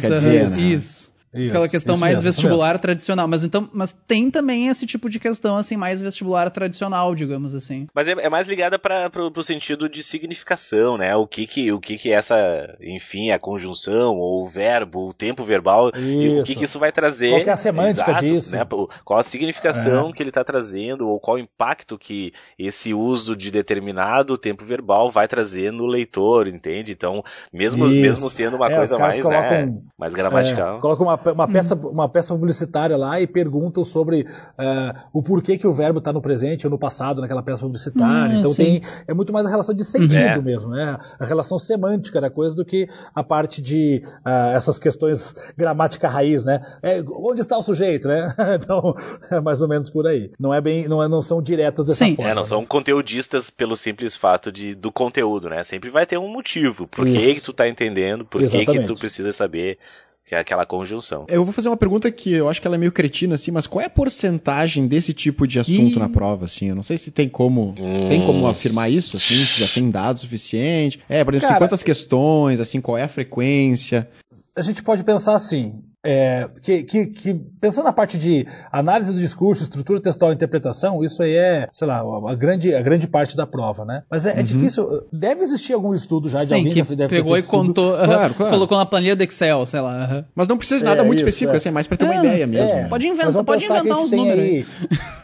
[0.57, 0.75] Né?
[0.75, 1.16] Isso.
[1.35, 2.79] Isso, Aquela questão isso mais mesmo, isso vestibular mesmo.
[2.81, 3.29] tradicional.
[3.29, 7.87] Mas então, mas tem também esse tipo de questão, assim, mais vestibular tradicional, digamos assim.
[7.95, 11.15] Mas é, é mais ligada para pro, pro sentido de significação, né?
[11.17, 12.37] O que que, o que que essa,
[12.81, 16.59] enfim, a conjunção, ou o verbo, o tempo verbal, e o que Isso.
[16.59, 17.31] que isso vai trazer.
[17.31, 18.57] Qual que é a semântica Exato, disso?
[18.57, 18.65] Né?
[19.05, 20.13] Qual a significação É.
[20.13, 25.11] que ele está trazendo, ou qual o impacto que esse uso de determinado tempo verbal
[25.11, 26.93] vai trazer no leitor, entende?
[26.93, 27.95] Então, mesmo, Isso.
[28.01, 30.79] mesmo sendo uma É, coisa mais, né, colocam- mais gramatical.
[30.79, 34.27] É, coloca uma, uma, peça, uma peça publicitária lá e perguntam sobre
[34.59, 38.37] é, o porquê que o verbo está no presente ou no passado naquela peça publicitária.
[38.37, 38.81] Hum, então sim.
[38.81, 40.41] tem é muito mais a relação de sentido É.
[40.41, 40.99] mesmo, né?
[41.19, 46.45] A relação semântica da coisa do que a parte de ah, essas questões gramática raiz,
[46.45, 46.61] né?
[46.83, 48.29] É, onde está o sujeito, né?
[48.61, 48.95] então
[49.31, 50.31] é mais ou menos por aí.
[50.39, 52.17] Não é bem, não, é, não são diretas dessa Sim.
[52.17, 52.31] forma.
[52.31, 55.63] É, não são conteudistas pelo simples fato de, do conteúdo, né?
[55.65, 56.87] Sempre vai ter um motivo.
[56.87, 57.35] Por que, Isso.
[57.35, 59.79] que tu tá entendendo, por que, que tu precisa saber
[60.27, 61.25] que é aquela conjunção.
[61.31, 63.67] Eu vou fazer uma pergunta que eu acho que ela é meio cretina, assim, mas
[63.69, 65.99] qual é a porcentagem desse tipo de assunto Ih.
[66.01, 66.67] na prova, assim?
[66.69, 68.09] Eu não sei se tem como, Hum.
[68.09, 70.99] tem como afirmar isso, assim, se já tem dados suficientes.
[71.09, 74.09] É, por exemplo, Cara- 50 questões, assim, qual é a frequência?
[74.57, 79.19] a gente pode pensar assim, é, que, que- que pensando na parte de análise do
[79.19, 83.37] discurso, estrutura textual e interpretação, isso aí é, sei lá, a grande, a grande parte
[83.37, 84.03] da prova, né?
[84.11, 87.09] Mas é, é difícil, deve existir algum estudo já de Sim, alguém que deve ter
[87.09, 87.67] pegou e estudo.
[87.69, 88.53] contou, Claro, claro.
[88.53, 90.25] colocou na planilha do Excel, sei lá.
[90.35, 91.57] Mas não precisa de nada É, muito isso, específico, é.
[91.57, 92.79] assim, é mais pra ter uma É, ideia mesmo.
[92.79, 94.67] É, Pode inventar- pode que a inventar uns números aí-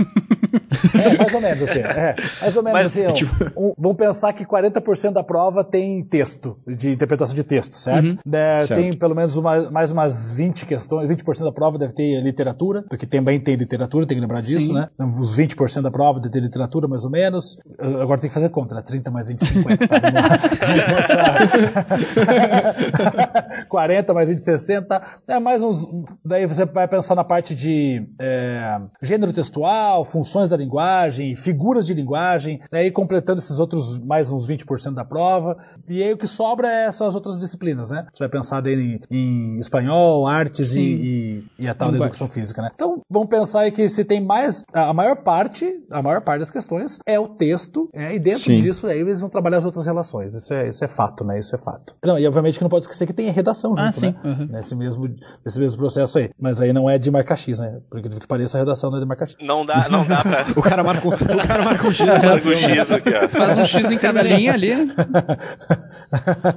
[0.94, 1.78] É, mais ou menos assim.
[1.80, 3.12] É, mais ou menos Mas, assim.
[3.14, 8.04] tipo- um- vamos pensar que 40% da prova tem texto, de interpretação de texto, certo?
[8.10, 8.18] Uhum.
[8.26, 8.80] Né, Certo.
[8.80, 13.06] Tem pelo menos uma- mais umas 20 questões, 20% da prova deve ter literatura, porque
[13.06, 14.74] também tem literatura, tem que lembrar disso, Sim.
[14.74, 14.88] né?
[14.98, 17.56] Uns 20% da prova deve ter literatura, mais ou menos.
[18.00, 18.82] Agora tem que fazer conta, né?
[18.82, 19.88] 30 mais 20, 50.
[19.88, 19.96] Tá?
[19.98, 21.36] Vamos lá.
[22.16, 23.64] Vamos lá.
[23.68, 25.02] 40 mais 20, 60.
[25.26, 25.86] É mais uns.
[26.24, 31.94] Daí você vai pensar na parte de é, gênero textual, funções da linguagem, figuras de
[31.94, 35.56] linguagem, daí completando esses outros mais uns 20% da prova.
[35.88, 38.06] E aí o que sobra é- são as outras disciplinas, né?
[38.12, 42.12] Você vai pensar em, em espanhol, artes e, e, e a tal da Linguagem.
[42.14, 42.68] educação física, né?
[42.74, 44.64] Então vamos pensar aí que se tem mais.
[44.72, 48.56] A maior parte, a maior parte das questões é o texto, é, e dentro Sim.
[48.60, 50.34] disso aí eles vão trabalhar as outras relações.
[50.34, 51.38] Isso é, isso é fato, né?
[51.38, 51.94] Isso é fato.
[52.04, 54.06] Não, e obviamente que não pode esquecer que tem a redação junto, Ah, sim.
[54.06, 54.20] né?
[54.24, 54.46] Uhum.
[54.50, 55.08] Nesse, mesmo,
[55.44, 56.30] nesse mesmo processo aí.
[56.38, 57.80] Mas aí não é de marcar X, né?
[57.90, 59.36] Porque que pareça a redação não é de marcar X.
[59.40, 60.44] Não dá, não dá pra.
[60.56, 63.28] O cara marca, um- o cara marca um X Faz o X aqui, ó.
[63.28, 64.70] Faz um X em cada linha ali.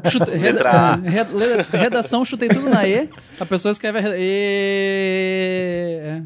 [0.03, 0.99] Reda- Letra A.
[1.05, 3.09] eh, red- redação, chutei tudo na E.
[3.39, 5.99] A pessoa escreve a E.
[6.01, 6.21] é.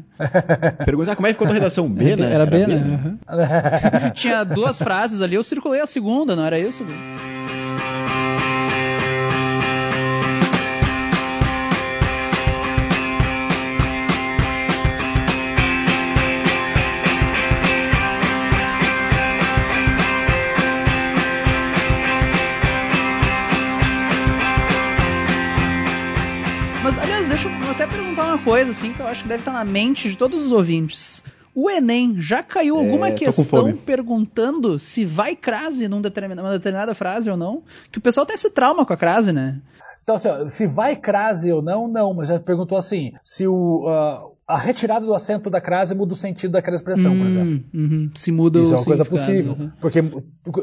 [0.84, 1.88] Pergunta, ah, como é que ficou a tua redação?
[1.88, 2.32] B, né?
[2.32, 3.18] Era B, né?
[3.28, 4.10] Aham.
[4.14, 6.84] Tinha duas frases ali, eu circulei a segunda, não era isso?
[28.20, 30.52] Perguntar uma coisa, assim, que eu acho que deve estar na mente de todos os
[30.52, 31.22] ouvintes.
[31.54, 36.46] O Enem já caiu alguma É, tô com questão perguntando se vai crase numa determinada,
[36.46, 37.62] uma determinada frase ou não?
[37.90, 39.60] Que o pessoal tem esse trauma com a crase, né?
[40.02, 43.86] Então, assim, ó, se vai crase ou não, não, mas já perguntou assim, se o,
[43.88, 47.64] ah, a retirada do acento da crase muda o sentido daquela expressão, por exemplo.
[47.72, 48.10] Hum, uhum.
[48.14, 49.70] Se muda Isso o é uma coisa possível, uhum.
[49.80, 50.02] porque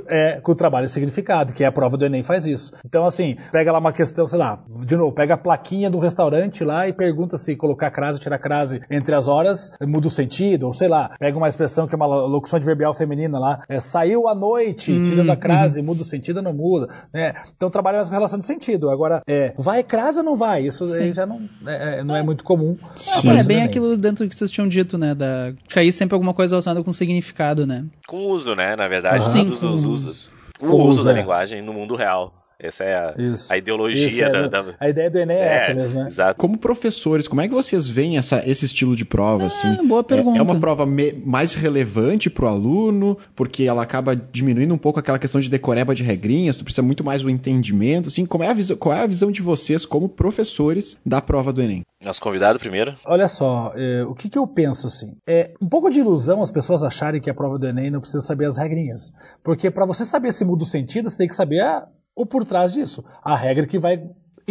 [0.08, 2.74] é com o trabalho e significado, que é a prova do Enem faz isso.
[2.86, 6.64] Então, assim, pega lá uma questão, sei lá, de novo, pega a plaquinha do restaurante
[6.64, 10.68] lá e pergunta se colocar crase ou tirar crase entre as horas muda o sentido,
[10.68, 14.28] ou sei lá, pega uma expressão que é uma locução adverbial feminina lá, é, saiu
[14.28, 15.40] à noite, Hum, tirando a uhum.
[15.40, 17.34] crase, muda o sentido ou não muda, né?
[17.56, 18.90] Então trabalha mais com relação de sentido.
[18.90, 20.66] Agora, é, vai crase ou não vai?
[20.66, 22.78] Isso já não é, é- não é muito comum.
[23.24, 23.68] Mas é no bem Enem.
[23.78, 25.14] Aquilo dentro que vocês tinham dito, né?
[25.16, 25.54] Da...
[25.70, 27.86] Cair sempre alguma coisa relacionada com significado, né?
[28.08, 28.76] Com uso, né?
[28.76, 29.24] Na verdade, Aham.
[29.30, 29.92] Sim, todos com os uso.
[29.92, 30.30] usos.
[30.60, 31.20] O Com uso uso, da é.
[31.22, 32.34] linguagem no mundo real.
[32.60, 33.14] Essa é a,
[33.52, 36.00] a ideologia Isso, é, da, no- da- A ideia do Enem é, essa É, mesmo,
[36.02, 36.08] né?
[36.08, 36.40] Exato.
[36.40, 39.46] Como professores, como é que vocês veem essa- esse estilo de prova?
[39.46, 39.76] assim?
[39.88, 40.38] boa pergunta.
[40.38, 44.78] É, é uma prova me- mais relevante para o aluno, porque ela acaba diminuindo um
[44.78, 48.08] pouco aquela questão de decoreba de regrinhas, tu precisa muito mais do entendimento.
[48.08, 51.54] Assim, como é a visão, qual é a visão de vocês como professores da prova
[51.54, 51.84] do Enem?
[52.04, 52.96] Nosso convidado primeiro.
[53.06, 55.16] Olha só, é, o que, que eu penso assim?
[55.28, 58.24] É um pouco de ilusão as pessoas acharem que a prova do Enem não precisa
[58.24, 59.12] saber as regrinhas.
[59.44, 62.44] Porque para você saber se muda o sentido, você tem que saber a- o por
[62.44, 63.06] trás disso.
[63.24, 64.04] A regra que vai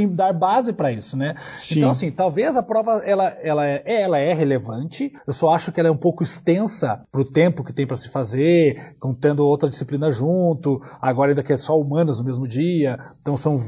[0.05, 1.35] dar base para isso, né?
[1.55, 1.79] Sim.
[1.79, 5.81] Então, assim, talvez a prova ela, ela, é, ela é relevante, eu só acho que
[5.81, 9.69] ela é um pouco extensa para o tempo que tem para se fazer, contando outra
[9.69, 13.59] disciplina junto, agora ainda que é só humanas no mesmo dia, então são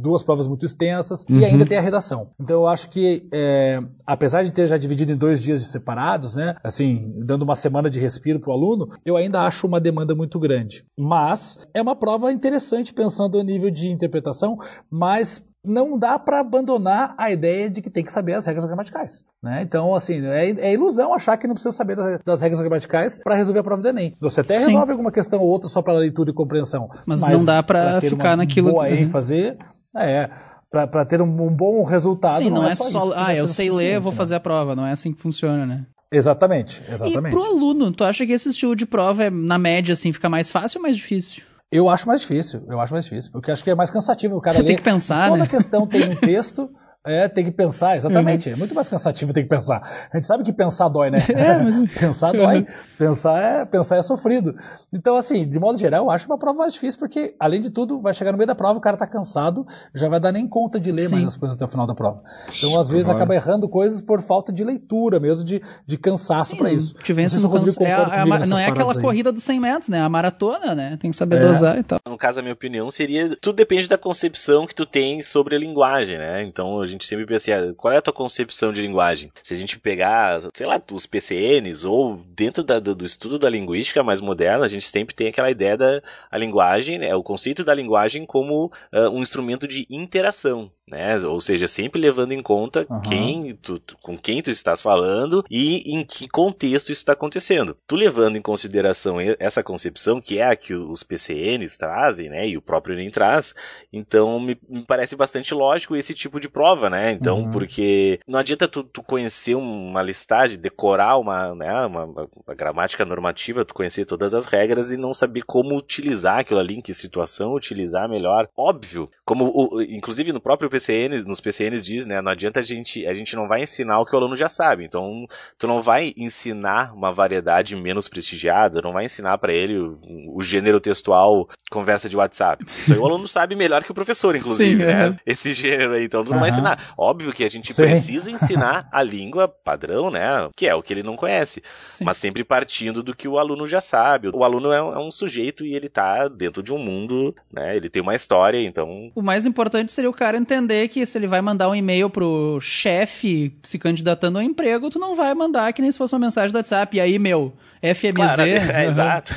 [0.00, 2.28] duas provas muito extensas, e ainda tem a redação.
[2.38, 6.54] Então eu acho que, é, apesar de ter já dividido em dois dias separados, né,
[6.62, 10.38] assim, dando uma semana de respiro para o aluno, eu ainda acho uma demanda muito
[10.38, 10.84] grande.
[10.96, 14.58] Mas é uma prova interessante pensando a nível de interpretação,
[14.90, 19.24] mas não dá para abandonar a ideia de que tem que saber as regras gramaticais.
[19.42, 19.62] Né?
[19.62, 23.34] Então, assim, é, é ilusão achar que não precisa saber das, das regras gramaticais para
[23.34, 24.14] resolver a prova do Enem.
[24.20, 24.66] Você até Sim.
[24.66, 26.88] resolve alguma questão ou outra só para leitura e compreensão.
[27.04, 27.62] Mas não dá
[28.00, 28.94] ter ficar naquilo- Boa Uhum.
[28.94, 29.56] ênfase,
[29.94, 30.30] é.
[30.70, 32.38] Para ter um, um bom resultado.
[32.38, 32.98] Sim, não, é, só, só.
[32.98, 34.16] isso que ah, eu sei ler, vou né?
[34.16, 34.76] fazer a prova.
[34.76, 35.86] Não é assim que funciona, né?
[36.12, 37.32] Exatamente, E exatamente.
[37.32, 40.50] pro aluno, tu acha que esse estilo de prova, é, na média, assim, fica mais
[40.50, 41.42] fácil ou mais difícil?
[41.70, 44.40] Eu acho mais difícil, eu acho mais difícil, porque acho que é mais cansativo o
[44.40, 44.76] cara Tem ler.
[44.76, 45.48] que pensar, Toda né?
[45.48, 46.70] questão tem um texto,
[47.04, 48.50] é, tem que pensar, exatamente.
[48.50, 49.80] É muito mais cansativo ter que pensar.
[50.12, 51.18] A gente sabe que pensar dói, né?
[51.36, 52.66] É, mas- pensar dói,
[52.98, 54.54] pensar é, pensar é sofrido.
[54.92, 58.00] Então, assim, de modo geral, eu acho uma prova mais difícil, porque, além de tudo,
[58.00, 60.78] vai chegar no meio da prova, o cara tá cansado, já vai dar nem conta
[60.80, 61.16] de ler Sim.
[61.16, 62.22] mais as coisas até o final da prova.
[62.56, 63.18] Então, às vezes, Claro.
[63.18, 66.94] acaba errando coisas por falta de leitura mesmo, de, de cansaço para isso.
[66.94, 67.82] Te vence Não cansa...
[67.84, 69.00] é a- é a Não é aquela aí.
[69.00, 70.00] corrida dos 100 metros, né?
[70.00, 70.96] A maratona, né?
[70.96, 71.40] Tem que saber É.
[71.46, 71.98] dosar e tal.
[72.08, 73.36] No caso, a minha opinião seria.
[73.40, 76.42] Tudo depende da concepção que tu tem sobre a linguagem, né?
[76.44, 79.30] Então a gente sempre pensa assim, ah, qual é a tua concepção de linguagem?
[79.42, 83.48] Se a gente pegar, sei lá, os PCNs ou dentro da- do, do estudo da
[83.50, 87.14] linguística mais moderna, a gente sempre tem aquela ideia da a linguagem, né?
[87.14, 90.70] O conceito da linguagem como ah, um instrumento de interação.
[90.88, 91.18] Né?
[91.26, 93.00] Ou seja, sempre levando em conta Aham.
[93.02, 97.76] quem tu, tu- com quem tu estás falando e em que contexto isso está acontecendo.
[97.88, 102.56] Tu levando em consideração essa concepção, que é a que os PCNs trazem, né, e
[102.56, 103.52] o próprio Enem traz,
[103.92, 107.12] então me, me parece bastante lógico esse tipo de prova, né?
[107.12, 107.50] Então, Uhum.
[107.50, 113.64] porque não adianta tu, tu conhecer uma listagem, decorar uma, né, uma, uma- gramática normativa,
[113.64, 117.54] tu conhecer todas as regras e não saber como utilizar aquilo ali, em que situação
[117.54, 118.48] utilizar melhor.
[118.56, 123.06] Óbvio, como o, inclusive no próprio PCN, nos PCNs diz, né, não adianta a gente,
[123.06, 124.84] a gente não vai ensinar o que o aluno já sabe.
[124.84, 125.26] Então,
[125.58, 129.98] tu não vai ensinar uma variedade menos prestigiada, não vai ensinar para ele o,
[130.34, 132.64] o gênero textual conversa de WhatsApp.
[132.78, 135.08] Isso aí o aluno sabe melhor que o professor, inclusive, Sim, né?
[135.08, 135.16] é.
[135.30, 136.56] Esse gênero aí, então tu não vai Aham.
[136.74, 136.94] Ensinar.
[136.98, 137.82] Óbvio que a gente Sim.
[137.82, 140.48] precisa ensinar a língua padrão, né?
[140.56, 141.62] Que é o que ele não conhece.
[141.82, 142.04] Sim.
[142.04, 144.28] Mas sempre partindo do que o aluno já sabe.
[144.32, 147.76] O aluno é um, é um sujeito e ele tá dentro de um mundo, né?
[147.76, 149.10] Ele tem uma história, então.
[149.14, 152.58] O mais importante seria o cara entender que se ele vai mandar um e-mail pro
[152.60, 156.52] chefe se candidatando ao emprego, tu não vai mandar que nem se fosse uma mensagem
[156.52, 156.96] do WhatsApp.
[156.96, 157.52] E aí, meu,
[157.82, 158.12] FMZ.
[158.14, 159.32] Claro, é, exato.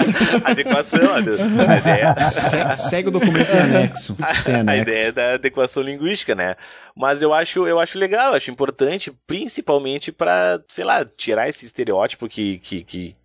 [0.44, 2.14] adequação, a, a ideia.
[2.30, 4.16] Se- segue o documento em anexo.
[4.20, 4.82] A anexo.
[4.82, 6.56] ideia da adequação linguística, né?
[6.96, 11.64] Mas eu acho, eu acho legal, eu acho importante, principalmente para, sei lá, tirar esse
[11.64, 13.16] estereótipo que, que, que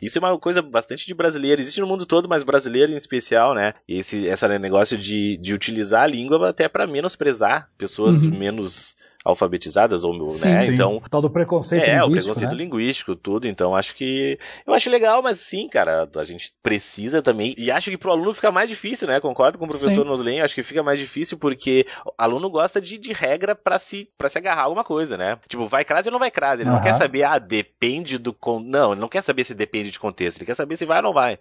[0.00, 1.60] isso é uma coisa bastante de brasileiro.
[1.60, 3.74] Existe no mundo todo, mas brasileiro em especial, né?
[3.88, 8.38] Esse, esse negócio de, de utilizar a língua até para menosprezar pessoas Uhum.
[8.38, 10.56] menos alfabetizadas ou Sim, né?
[10.58, 10.74] Sim.
[10.74, 12.56] Então O tal do preconceito é, o linguístico, preconceito né?
[12.64, 13.48] linguístico, tudo.
[13.48, 14.38] Então, acho que.
[14.66, 17.54] Eu acho legal, mas sim, cara, a gente precisa também.
[17.56, 19.20] E acho que pro aluno fica mais difícil, né?
[19.20, 20.04] Concordo com o professor.
[20.04, 24.08] Noslen, acho que fica mais difícil porque o aluno gosta de, de regra pra se,
[24.18, 25.38] pra se agarrar a alguma coisa, né?
[25.48, 26.62] Tipo, vai crase ou não vai crase.
[26.62, 26.84] Ele não Aham.
[26.84, 28.32] quer saber, ah, depende do.
[28.32, 28.60] Con...
[28.60, 31.02] Não, ele não quer saber se depende de contexto, ele quer saber se vai ou
[31.04, 31.38] não vai.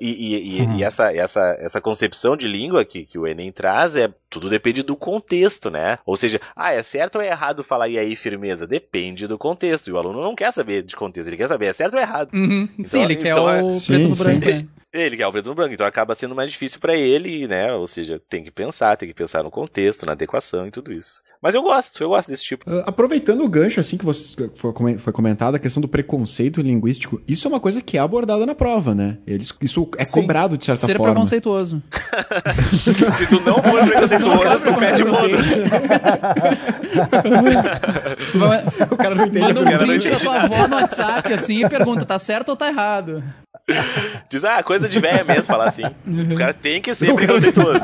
[0.00, 0.76] E e, e- Uhum.
[0.78, 4.82] e essa, essa, essa concepção de língua que, que o Enem traz é tudo depende
[4.82, 5.98] do contexto, né?
[6.06, 8.66] Ou seja, ah, é certo ou é é errado falar e aí firmeza?
[8.66, 9.88] Depende do contexto.
[9.88, 12.30] E o aluno não quer saber de contexto, ele quer saber é certo ou errado.
[12.34, 12.68] Uhum.
[12.82, 14.22] Sim, ele quer então é- o Sim, preto no sim.
[14.24, 14.66] branco, né?
[14.94, 17.70] Ele quer o preto no branco, então acaba sendo mais difícil pra ele, né?
[17.74, 21.20] Ou seja, tem que pensar, tem que pensar no contexto, na adequação e tudo isso.
[21.42, 22.64] Mas eu gosto, eu gosto desse tipo.
[22.70, 26.62] Uh, aproveitando o gancho, assim, que você, foi, comen- foi comentado, a questão do preconceito
[26.62, 29.18] linguístico, isso é uma coisa que é abordada na prova, né?
[29.26, 30.22] Eles, isso é Sim.
[30.22, 31.12] cobrado de certa Ser forma.
[31.12, 31.82] preconceituoso.
[33.12, 35.36] Se tu não for preconceituoso, tu perde ponto.
[38.90, 42.04] O cara não entende Manda um print da tua avó no WhatsApp assim e pergunta,
[42.04, 43.22] tá certo ou tá errado?
[44.30, 45.82] Diz, ah, coisa de velha mesmo falar assim.
[46.32, 47.80] O cara tem que ser preconceituoso.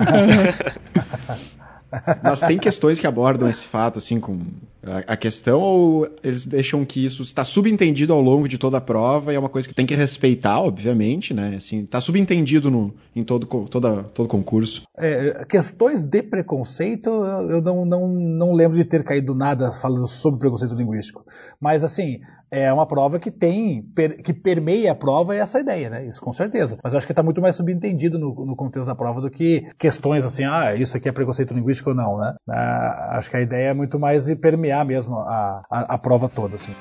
[2.22, 4.40] Mas tem questões que abordam esse fato, assim, com
[4.84, 9.32] a, questão, ou eles deixam que isso está subentendido ao longo de toda a prova
[9.32, 11.54] e é uma coisa que tem que respeitar, obviamente, né?
[11.56, 14.82] Assim, tá subentendido no, em todo, toda, todo concurso.
[14.98, 20.40] É, questões de preconceito, eu não, não, não lembro de ter caído nada falando sobre
[20.40, 21.24] preconceito linguístico.
[21.60, 22.20] Mas, assim,
[22.50, 26.06] é uma prova que tem, per- que permeia a prova essa ideia, né?
[26.06, 26.76] Isso com certeza.
[26.82, 29.64] Mas eu acho que está muito mais subentendido no, no contexto da prova do que
[29.78, 32.34] questões assim, ah, isso aqui é preconceito linguístico ou não, né?
[32.48, 34.36] Ah, acho que a ideia é muito mais de
[34.72, 36.72] permear mesmo a, a, a prova toda, assim.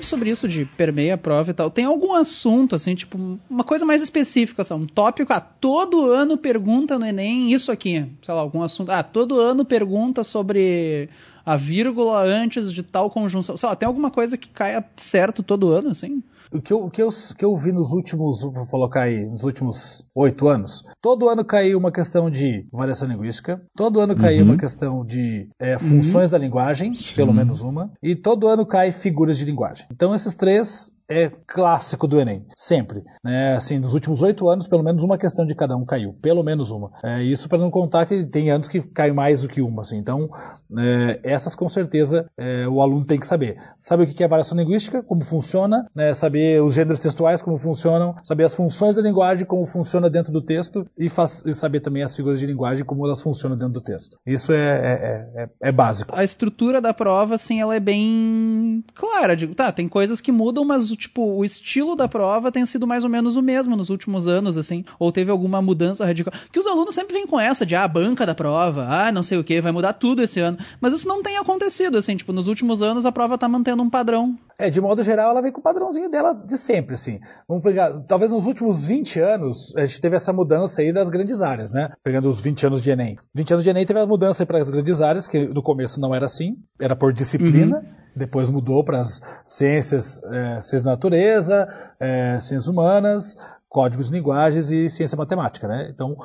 [0.00, 3.84] Sobre isso de permeia a prova e tal, tem algum assunto, assim, tipo, uma coisa
[3.84, 8.40] mais específica, assim, um tópico, ah, todo ano pergunta no Enem isso aqui, sei lá,
[8.40, 11.10] algum assunto, ah, todo ano pergunta sobre
[11.48, 15.72] a vírgula antes de tal conjunção, sei lá, tem alguma coisa que caia certo todo
[15.72, 16.22] ano, assim?
[16.52, 19.44] O que eu, o que eu, que eu vi nos últimos, vou colocar aí, nos
[19.44, 24.58] últimos oito anos, todo ano caiu uma questão de variação linguística, todo ano caiu uma
[24.58, 29.46] questão de é, funções da linguagem, pelo menos uma, e todo ano cai figuras de
[29.46, 29.86] linguagem.
[29.90, 33.02] Então esses três é clássico do Enem, sempre.
[33.24, 33.54] Né?
[33.54, 36.70] Assim, nos últimos oito anos, pelo menos uma questão de cada um caiu, pelo menos
[36.70, 36.90] uma.
[37.02, 39.82] É, isso para não contar que tem anos que cai mais do que uma.
[39.82, 39.96] Assim.
[39.96, 40.28] Então,
[40.76, 43.56] é, essas com certeza é, o aluno tem que saber.
[43.78, 46.12] Saber o que é variação linguística, como funciona, né?
[46.14, 50.42] saber os gêneros textuais, como funcionam, saber as funções da linguagem, como funciona dentro do
[50.42, 53.80] texto, e, faz- e saber também as figuras de linguagem, como elas funcionam dentro do
[53.80, 54.18] texto.
[54.26, 56.14] Isso é, é- é- é básico.
[56.14, 59.36] a estrutura da prova, assim, ela é bem clara.
[59.36, 63.04] Digo, tá, tem coisas que mudam, mas tipo, o estilo da prova tem sido mais
[63.04, 64.84] ou menos o mesmo nos últimos anos, assim.
[64.98, 66.32] Ou teve alguma mudança radical.
[66.52, 69.38] Que os alunos sempre vêm com essa de, ah, banca da prova, ah, não sei
[69.38, 70.58] o que, vai mudar tudo esse ano.
[70.80, 73.90] Mas isso não tem acontecido, assim, tipo, nos últimos anos a prova tá mantendo um
[73.90, 74.36] padrão.
[74.58, 77.20] É, de modo geral, ela vem com o padrãozinho dela de sempre, assim.
[77.46, 81.42] Vamos pegar, talvez nos últimos 20 anos, a gente teve essa mudança aí das grandes
[81.42, 81.90] áreas, né?
[82.02, 83.16] Pegando os 20 anos de Enem.
[83.34, 86.12] 20 anos de Enem teve a mudança para as grandes áreas, que no começo não
[86.12, 87.84] era assim, era por disciplina,
[88.16, 91.68] depois mudou para as ciências, é, ciências natureza,
[91.98, 93.36] é, ciências humanas,
[93.68, 95.88] códigos de linguagens e ciência matemática, né?
[95.92, 96.16] Então,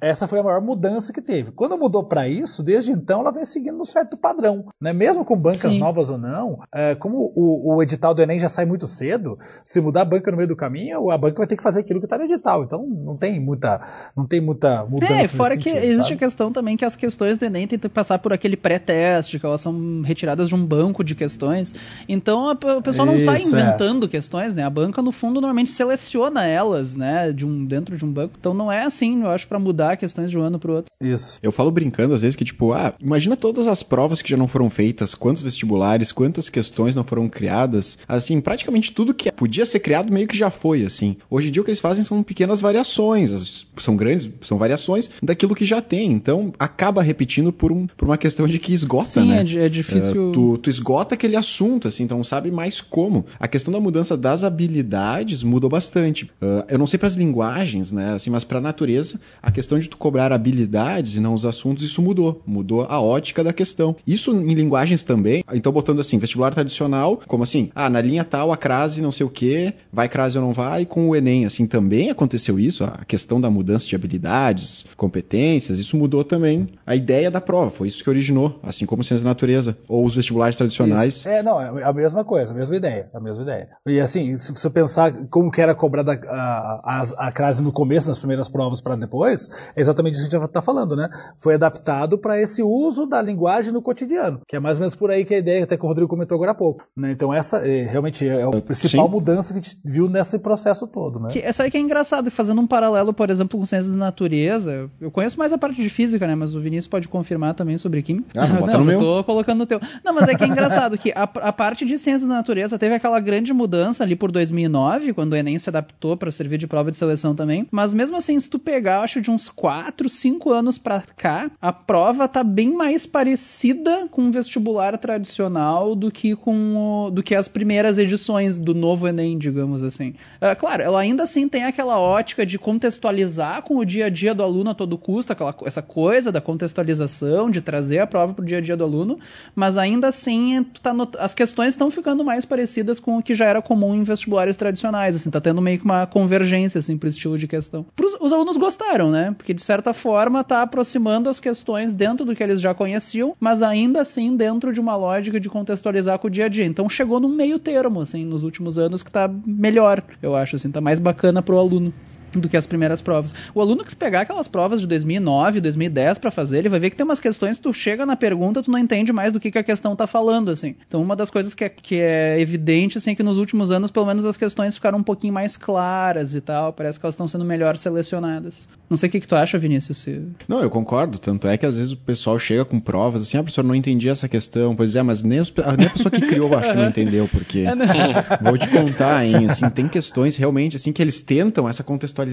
[0.00, 1.52] essa foi a maior mudança que teve.
[1.52, 4.92] Quando mudou para isso, desde então ela vem seguindo um certo padrão, né?
[4.92, 5.78] Mesmo com bancas Sim.
[5.78, 9.80] novas ou não, é, como o, o edital do Enem já sai muito cedo, se
[9.80, 12.06] mudar a banca no meio do caminho, a banca vai ter que fazer aquilo que
[12.06, 12.64] está no edital.
[12.64, 13.80] Então, não tem muita,
[14.16, 15.14] não tem muita mudança.
[15.14, 16.14] É, fora que existe sabe?
[16.14, 19.46] a questão também que as questões do Enem têm que passar por aquele pré-teste, que
[19.46, 21.74] elas são retiradas de um banco de questões.
[22.08, 23.60] Então a, o pessoal não sai Isso, é.
[23.60, 24.62] inventando questões, né?
[24.62, 27.32] A banca, no fundo, normalmente seleciona elas, né?
[27.32, 28.34] De um, dentro de um banco.
[28.38, 30.90] Então não é assim, eu acho, pra mudar questões de um ano pro outro.
[31.00, 31.38] Isso.
[31.42, 34.46] Eu falo brincando às vezes que, tipo, ah, imagina todas as provas que já não
[34.46, 37.98] foram feitas, quantos vestibulares, quantas questões não foram criadas.
[38.06, 41.16] Assim, praticamente tudo que podia ser criado meio que já foi, assim.
[41.30, 45.54] Hoje em dia o que eles fazem são pequenas variações, são grandes, são variações daquilo
[45.54, 46.12] que já tem.
[46.12, 49.40] Então acaba repetindo por, um, por uma questão de que esgota, Sim, né?
[49.40, 50.30] é, di- é difícil.
[50.30, 53.24] É, tu, tu esgota aquele assunto, assim, então não sabe mais como.
[53.38, 56.30] A questão da mudança das habilidades mudou bastante.
[56.40, 59.78] Ah, eu não sei para as linguagens, né, assim, mas para a natureza, a questão
[59.78, 62.42] de tu cobrar habilidades e não os assuntos, isso mudou.
[62.46, 63.96] Mudou a ótica da questão.
[64.06, 65.42] Isso em linguagens também.
[65.54, 69.24] Então, botando assim, vestibular tradicional, como assim, ah, na linha tal, a crase não sei
[69.24, 73.04] o que, vai crase ou não vai, com o Enem, assim, também aconteceu isso, a
[73.06, 78.04] questão da mudança de habilidades, competências, isso mudou também a ideia da prova, foi isso
[78.04, 81.16] que originou, assim como ciência da natureza, ou os vestibulares tradicionais.
[81.16, 81.28] Isso.
[81.28, 83.68] É, não, é a mesma coisa, a mesma ideia, a mesma ideia.
[83.86, 88.08] E assim, se você pensar como que era cobrada a, a, a, crase no começo,
[88.08, 91.08] nas primeiras provas para depois, é exatamente isso que a gente está falando, né?
[91.38, 95.10] Foi adaptado para esse uso da linguagem no cotidiano, que é mais ou menos por
[95.10, 96.86] aí que a ideia, até que o Rodrigo comentou agora há pouco.
[96.96, 97.10] Né?
[97.12, 99.12] Então essa é, realmente é a principal Sim.
[99.12, 101.28] mudança que a gente viu nesse processo todo, né?
[101.30, 104.90] Que, essa aí que é engraçado, fazendo um paralelo, por exemplo, com ciências da natureza.
[105.00, 106.34] Eu conheço mais a parte de física, né?
[106.34, 108.40] Mas o Vinícius pode confirmar também sobre química.
[108.40, 109.00] Ah, bota não, no eu meu.
[109.00, 109.80] tô colocando no teu.
[110.04, 112.94] Não, mas é que é engraçado que a, a parte de ciências da natureza teve
[112.94, 116.90] aquela grande mudança ali por 2009, quando o Enem se adaptou para servir de prova
[116.90, 117.66] de seleção também.
[117.70, 121.72] Mas mesmo assim, se tu pegar, acho de uns 4, 5 anos pra cá, a
[121.72, 127.34] prova tá bem mais parecida com o vestibular tradicional do que com o, do que
[127.34, 130.14] as primeiras edições do novo Enem, digamos assim.
[130.40, 134.34] É, claro, ela ainda assim tem aquela ótica de contextualizar com o dia a dia
[134.34, 138.44] do aluno a todo custo, aquela, essa coisa da contextualização, de trazer a prova pro
[138.44, 139.18] dia a dia do aluno,
[139.54, 143.46] mas ainda assim tá not- as questões estão ficando mais parecidas com o que já
[143.46, 146.45] era comum em vestibulares tradicionais, assim, tá tendo meio que uma convergência
[146.78, 147.84] assim pro estilo de questão.
[147.94, 149.34] Pros, os alunos gostaram, né?
[149.36, 153.62] Porque de certa forma tá aproximando as questões dentro do que eles já conheciam, mas
[153.62, 156.64] ainda assim dentro de uma lógica de contextualizar com o dia a dia.
[156.64, 160.70] Então chegou num meio termo, assim, nos últimos anos que tá melhor, eu acho, assim,
[160.70, 161.92] tá mais bacana pro aluno
[162.40, 163.34] do que as primeiras provas.
[163.54, 166.90] O aluno que se pegar aquelas provas de 2009, 2010 pra fazer, ele vai ver
[166.90, 169.50] que tem umas questões que tu chega na pergunta, tu não entende mais do que,
[169.50, 170.74] que a questão tá falando, assim.
[170.86, 173.90] Então uma das coisas que é, que é evidente, assim, é que nos últimos anos,
[173.90, 177.28] pelo menos as questões ficaram um pouquinho mais claras e tal, parece que elas estão
[177.28, 178.68] sendo melhor selecionadas.
[178.88, 180.22] Não sei o que, que tu acha, Vinícius, se...
[180.46, 181.18] Não, eu concordo.
[181.18, 184.08] Tanto é que às vezes o pessoal chega com provas assim, ah, professor, não entendi
[184.08, 184.76] essa questão.
[184.76, 187.28] Pois é, mas nem, os- nem a pessoa que criou eu acho que não entendeu,
[187.28, 187.64] porque.
[188.42, 192.25] Vou te contar, hein, assim, tem questões realmente, assim, que eles tentam essa contextualização.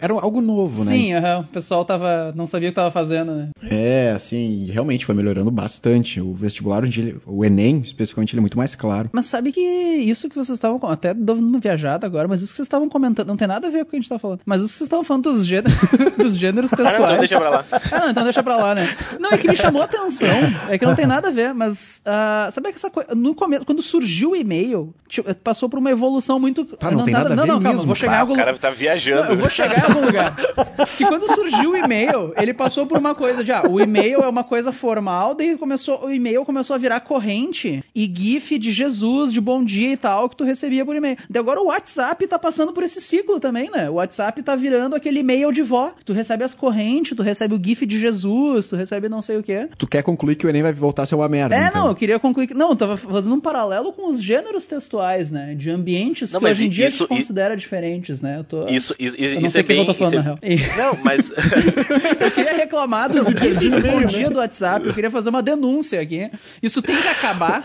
[0.00, 0.92] Era algo novo, né?
[0.92, 3.48] Sim, o pessoal tava, não sabia o que tava fazendo, né?
[3.70, 6.20] É, assim, realmente foi melhorando bastante.
[6.20, 9.10] O vestibular, onde ele- o Enem, especificamente, ele é muito mais claro.
[9.12, 10.80] Mas sabe que isso que vocês estavam.
[10.88, 13.28] Até dando uma viajada agora, mas isso que vocês estavam comentando.
[13.28, 14.40] Não tem nada a ver com o que a gente tá falando.
[14.46, 15.62] Mas isso que vocês estavam falando dos, gê-
[16.16, 17.10] dos gêneros Ah, não, textuais.
[17.10, 17.64] então deixa pra lá.
[17.92, 18.96] Ah, não, então deixa pra lá, né?
[19.18, 20.28] Não, é que me chamou a atenção.
[20.68, 22.00] É que não tem nada a ver, mas.
[22.04, 23.14] ah, sabe que essa coisa.
[23.14, 24.94] No começo, quando surgiu o e-mail,
[25.42, 26.64] passou por uma evolução muito.
[26.64, 28.36] Tá, não tem nada a Não, ver não, calma, mesmo, vou chegar Ah, algum o
[28.36, 29.25] cara tá viajando.
[29.30, 30.36] Eu vou chegar em algum lugar.
[30.96, 34.28] Que quando surgiu o e-mail, ele passou por uma coisa de, ah, o e-mail é
[34.28, 39.32] uma coisa formal, daí começou, o e-mail começou a virar corrente e gif de Jesus,
[39.32, 41.16] de bom dia e tal, que tu recebia por e-mail.
[41.28, 43.88] Daí agora o WhatsApp tá passando por esse ciclo também, né?
[43.90, 45.92] O WhatsApp tá virando aquele e-mail de vó.
[46.04, 49.42] Tu recebe as correntes, tu recebe o gif de Jesus, tu recebe não sei o
[49.42, 49.68] quê.
[49.76, 51.54] Tu quer concluir que o Enem vai voltar a ser uma merda.
[51.56, 51.82] É, então.
[51.82, 52.54] não, eu queria concluir que.
[52.54, 55.54] Não, eu tava fazendo um paralelo com os gêneros textuais, né?
[55.54, 58.38] De ambientes Não, que hoje em dia isso- a gente considera diferentes, né?
[58.38, 58.68] Eu tô.
[58.68, 60.54] Isso, isso, Eu não isso sei é o que eu tô falando, isso na é-
[60.54, 60.94] real.
[60.94, 61.30] Não, mas.
[62.20, 66.30] Eu queria reclamar do de bom dia do WhatsApp, eu queria fazer uma denúncia aqui.
[66.62, 67.62] Isso tem que acabar,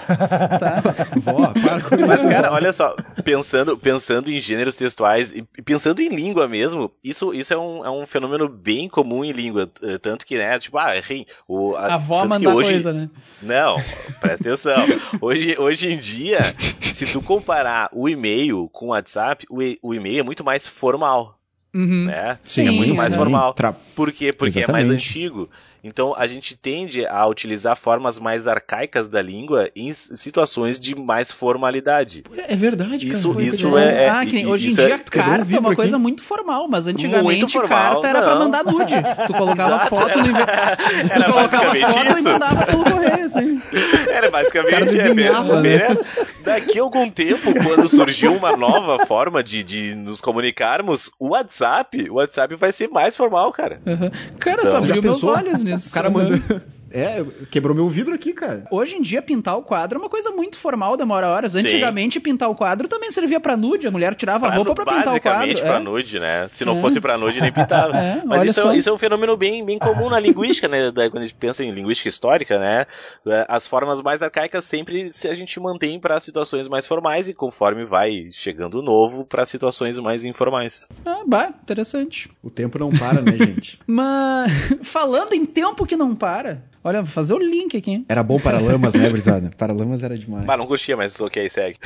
[0.60, 0.82] tá?
[1.18, 6.10] Vó, para com Mas, cara, olha só, pensando, pensando em gêneros textuais e pensando em
[6.10, 9.70] língua mesmo, isso, isso é, um, é um fenômeno bem comum em língua.
[9.82, 11.26] eh, Tanto que, né, tipo, ah, errei.
[11.48, 13.10] O, A avó que manda hoje, coisa, né?
[13.42, 13.76] Não,
[14.20, 14.86] presta atenção.
[15.20, 16.40] Hoje, hoje em dia,
[16.82, 20.68] se tu comparar o e-mail com o WhatsApp, o, e- o e-mail é muito mais
[20.68, 21.38] formal,
[21.74, 22.06] Uhum.
[22.06, 22.38] né?
[22.42, 23.20] Sim, é muito mais sim.
[23.20, 23.54] formal.
[23.54, 24.34] Tra- Por quê?
[24.34, 25.10] Porque é mais Exatamente.
[25.10, 25.50] antigo.
[25.84, 31.32] Então a gente tende a utilizar formas mais arcaicas da língua em situações de mais
[31.32, 32.24] formalidade.
[32.48, 33.18] É verdade, cara.
[33.18, 35.60] Isso- Coisa isso de- é- ah, que nem- hoje em é- dia, o carta é
[35.60, 35.76] uma aqui?
[35.76, 38.40] coisa muito formal, mas antigamente formal, carta era pra não.
[38.46, 38.96] mandar nude.
[39.28, 40.40] Tu colocava Exato, foto no inve...
[41.12, 42.24] Era Tu colocava basicamente foto e isso.
[42.24, 43.62] mandava pelo correio, assim.
[44.12, 45.98] Era basicamente cara desenhava, é, né?
[46.44, 52.10] Daqui a algum tempo, quando surgiu uma nova forma de, de nos comunicarmos, o WhatsApp,
[52.10, 53.80] o WhatsApp vai ser mais formal, cara.
[53.86, 54.10] Uhum.
[54.40, 55.71] Cara, tu Então, abriu Já meus olhos nisso.
[55.76, 56.14] O cara Uhum.
[56.14, 56.42] manda.
[56.94, 58.66] É, quebrou meu vidro aqui, cara.
[58.72, 61.54] Hoje em dia, pintar o quadro é uma coisa muito formal, demora horas.
[61.54, 61.60] Sim.
[61.60, 63.88] Antigamente, pintar o quadro também servia pra nude.
[63.88, 65.22] A mulher tirava a Pra- roupa pra pintar o quadro.
[65.22, 65.80] basicamente pra é.
[65.80, 66.48] nude, né?
[66.50, 66.82] Se não É.
[66.82, 67.92] fosse pra nude, nem pintava.
[68.02, 68.74] É, Mas isso só.
[68.74, 70.92] é, isso é um fenômeno bem, bem comum na linguística, né?
[70.94, 72.86] Quando a gente pensa em linguística histórica, né?
[73.28, 77.34] É, As formas mais arcaicas sempre se a gente mantém para situações mais formais e
[77.34, 80.88] conforme vai chegando o novo para situações mais informais.
[81.06, 82.30] Ah, bah, interessante.
[82.42, 83.80] O tempo não para, né, gente?
[83.86, 84.52] Mas,
[84.84, 88.06] falando em tempo que não para, olha, vou fazer o link aqui.
[88.10, 89.52] Era bom para lamas, né, Brisada?
[89.58, 90.46] Para lamas era demais.
[90.46, 91.78] Bah, não curtia, mas ok, segue.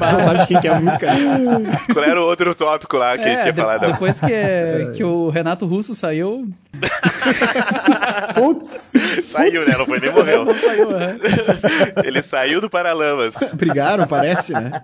[0.00, 1.06] não sabe de quem que é a música.
[1.92, 3.86] Qual era o outro tópico lá que a gente É, tinha de- falado?
[3.92, 4.26] depois que,
[4.96, 6.48] que o Renato Russo saiu,
[8.34, 8.92] Putz,
[9.30, 9.74] Saiu, né?
[9.78, 10.44] Não foi nem morreu.
[10.44, 11.16] não saiu, é.
[12.06, 13.34] Ele saiu do Paralamas.
[13.54, 14.82] Brigaram, parece, né?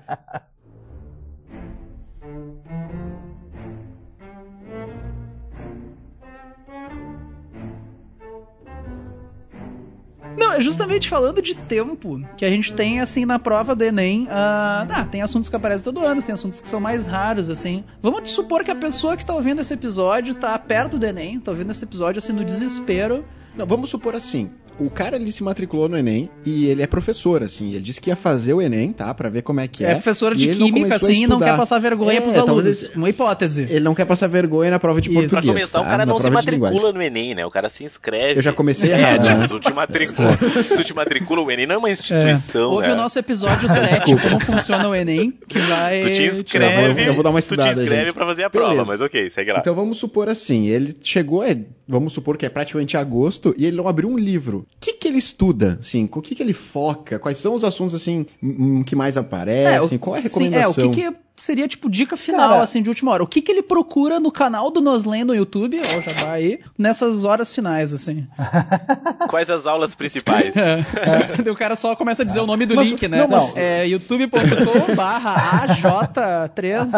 [10.36, 14.26] Não, é justamente falando de tempo que a gente tem, assim, na prova do Enem.
[14.30, 17.84] ah, tá, tem assuntos que aparecem todo ano, tem assuntos que são mais raros, assim.
[18.02, 21.50] Vamos supor que a pessoa que tá ouvindo esse episódio tá perto do Enem, tá
[21.50, 23.24] ouvindo esse episódio, assim, no desespero.
[23.54, 24.50] Não, vamos supor assim.
[24.80, 27.68] O cara ele se matriculou no Enem e ele é professor, assim.
[27.70, 29.12] Ele disse que ia fazer o Enem, tá?
[29.14, 29.90] Pra ver como é que é.
[29.90, 32.64] É, professor de ele química, assim, e não quer passar vergonha É, pros alunos.
[32.66, 33.62] esse- Uma hipótese.
[33.68, 35.18] Ele não quer passar vergonha na prova de Isso.
[35.18, 35.44] português.
[35.44, 35.84] Pra começar, tá?
[35.84, 37.44] o cara Na não se prova matricula no Enem, né?
[37.46, 38.38] O cara se inscreve.
[38.38, 39.48] Eu já comecei É, errado, tipo, né?
[39.48, 40.36] tu te matricula.
[40.76, 41.92] tu te matricula, o Enem não é uma É.
[41.92, 42.94] instituição, Ouve né?
[42.94, 46.00] o nosso episódio 7, como funciona o Enem, que vai.
[46.00, 48.14] Tu te Eu inscreve, vou- eu vou dar uma tu te estudada, inscreve gente.
[48.14, 48.84] pra fazer a prova, Beleza.
[48.88, 49.58] mas ok, segue lá.
[49.60, 51.58] Então vamos supor assim, ele chegou, é,
[51.88, 54.66] vamos supor que é praticamente agosto, e ele não abriu um livro.
[54.76, 56.08] O que que ele estuda, assim?
[56.10, 57.18] O que que ele foca?
[57.18, 58.24] Quais são os assuntos, assim,
[58.86, 59.98] que mais aparecem?
[59.98, 60.84] Qual é a sim, recomendação?
[60.84, 63.22] é, o que, que seria, tipo, dica final, Cara- assim, de última hora?
[63.22, 66.60] O que, que ele procura no canal do Noslen no YouTube, ó, já vai aí,
[66.78, 68.26] nessas horas finais, assim.
[69.28, 70.54] Quais as aulas principais?
[70.54, 73.18] Daí o cara só começa a dizer o nome do Mas- link, né?
[73.18, 76.90] não, mas- É youtube.com barra AJ3.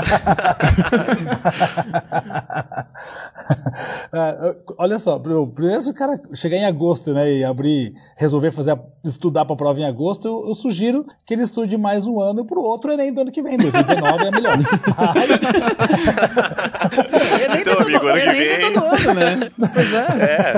[4.13, 8.79] Ah, olha só, primeiro se o cara chegar em agosto, né, e abrir, resolver fazer
[9.05, 12.45] estudar para a prova em agosto, eu, eu sugiro que ele estude mais um ano
[12.45, 14.59] pro outro Enem do ano que vem, 2019 é melhor.
[15.15, 15.31] Mas,
[17.61, 19.51] Então, amigo, ano que tem vem- todo ano, né?
[19.75, 20.07] Pois é.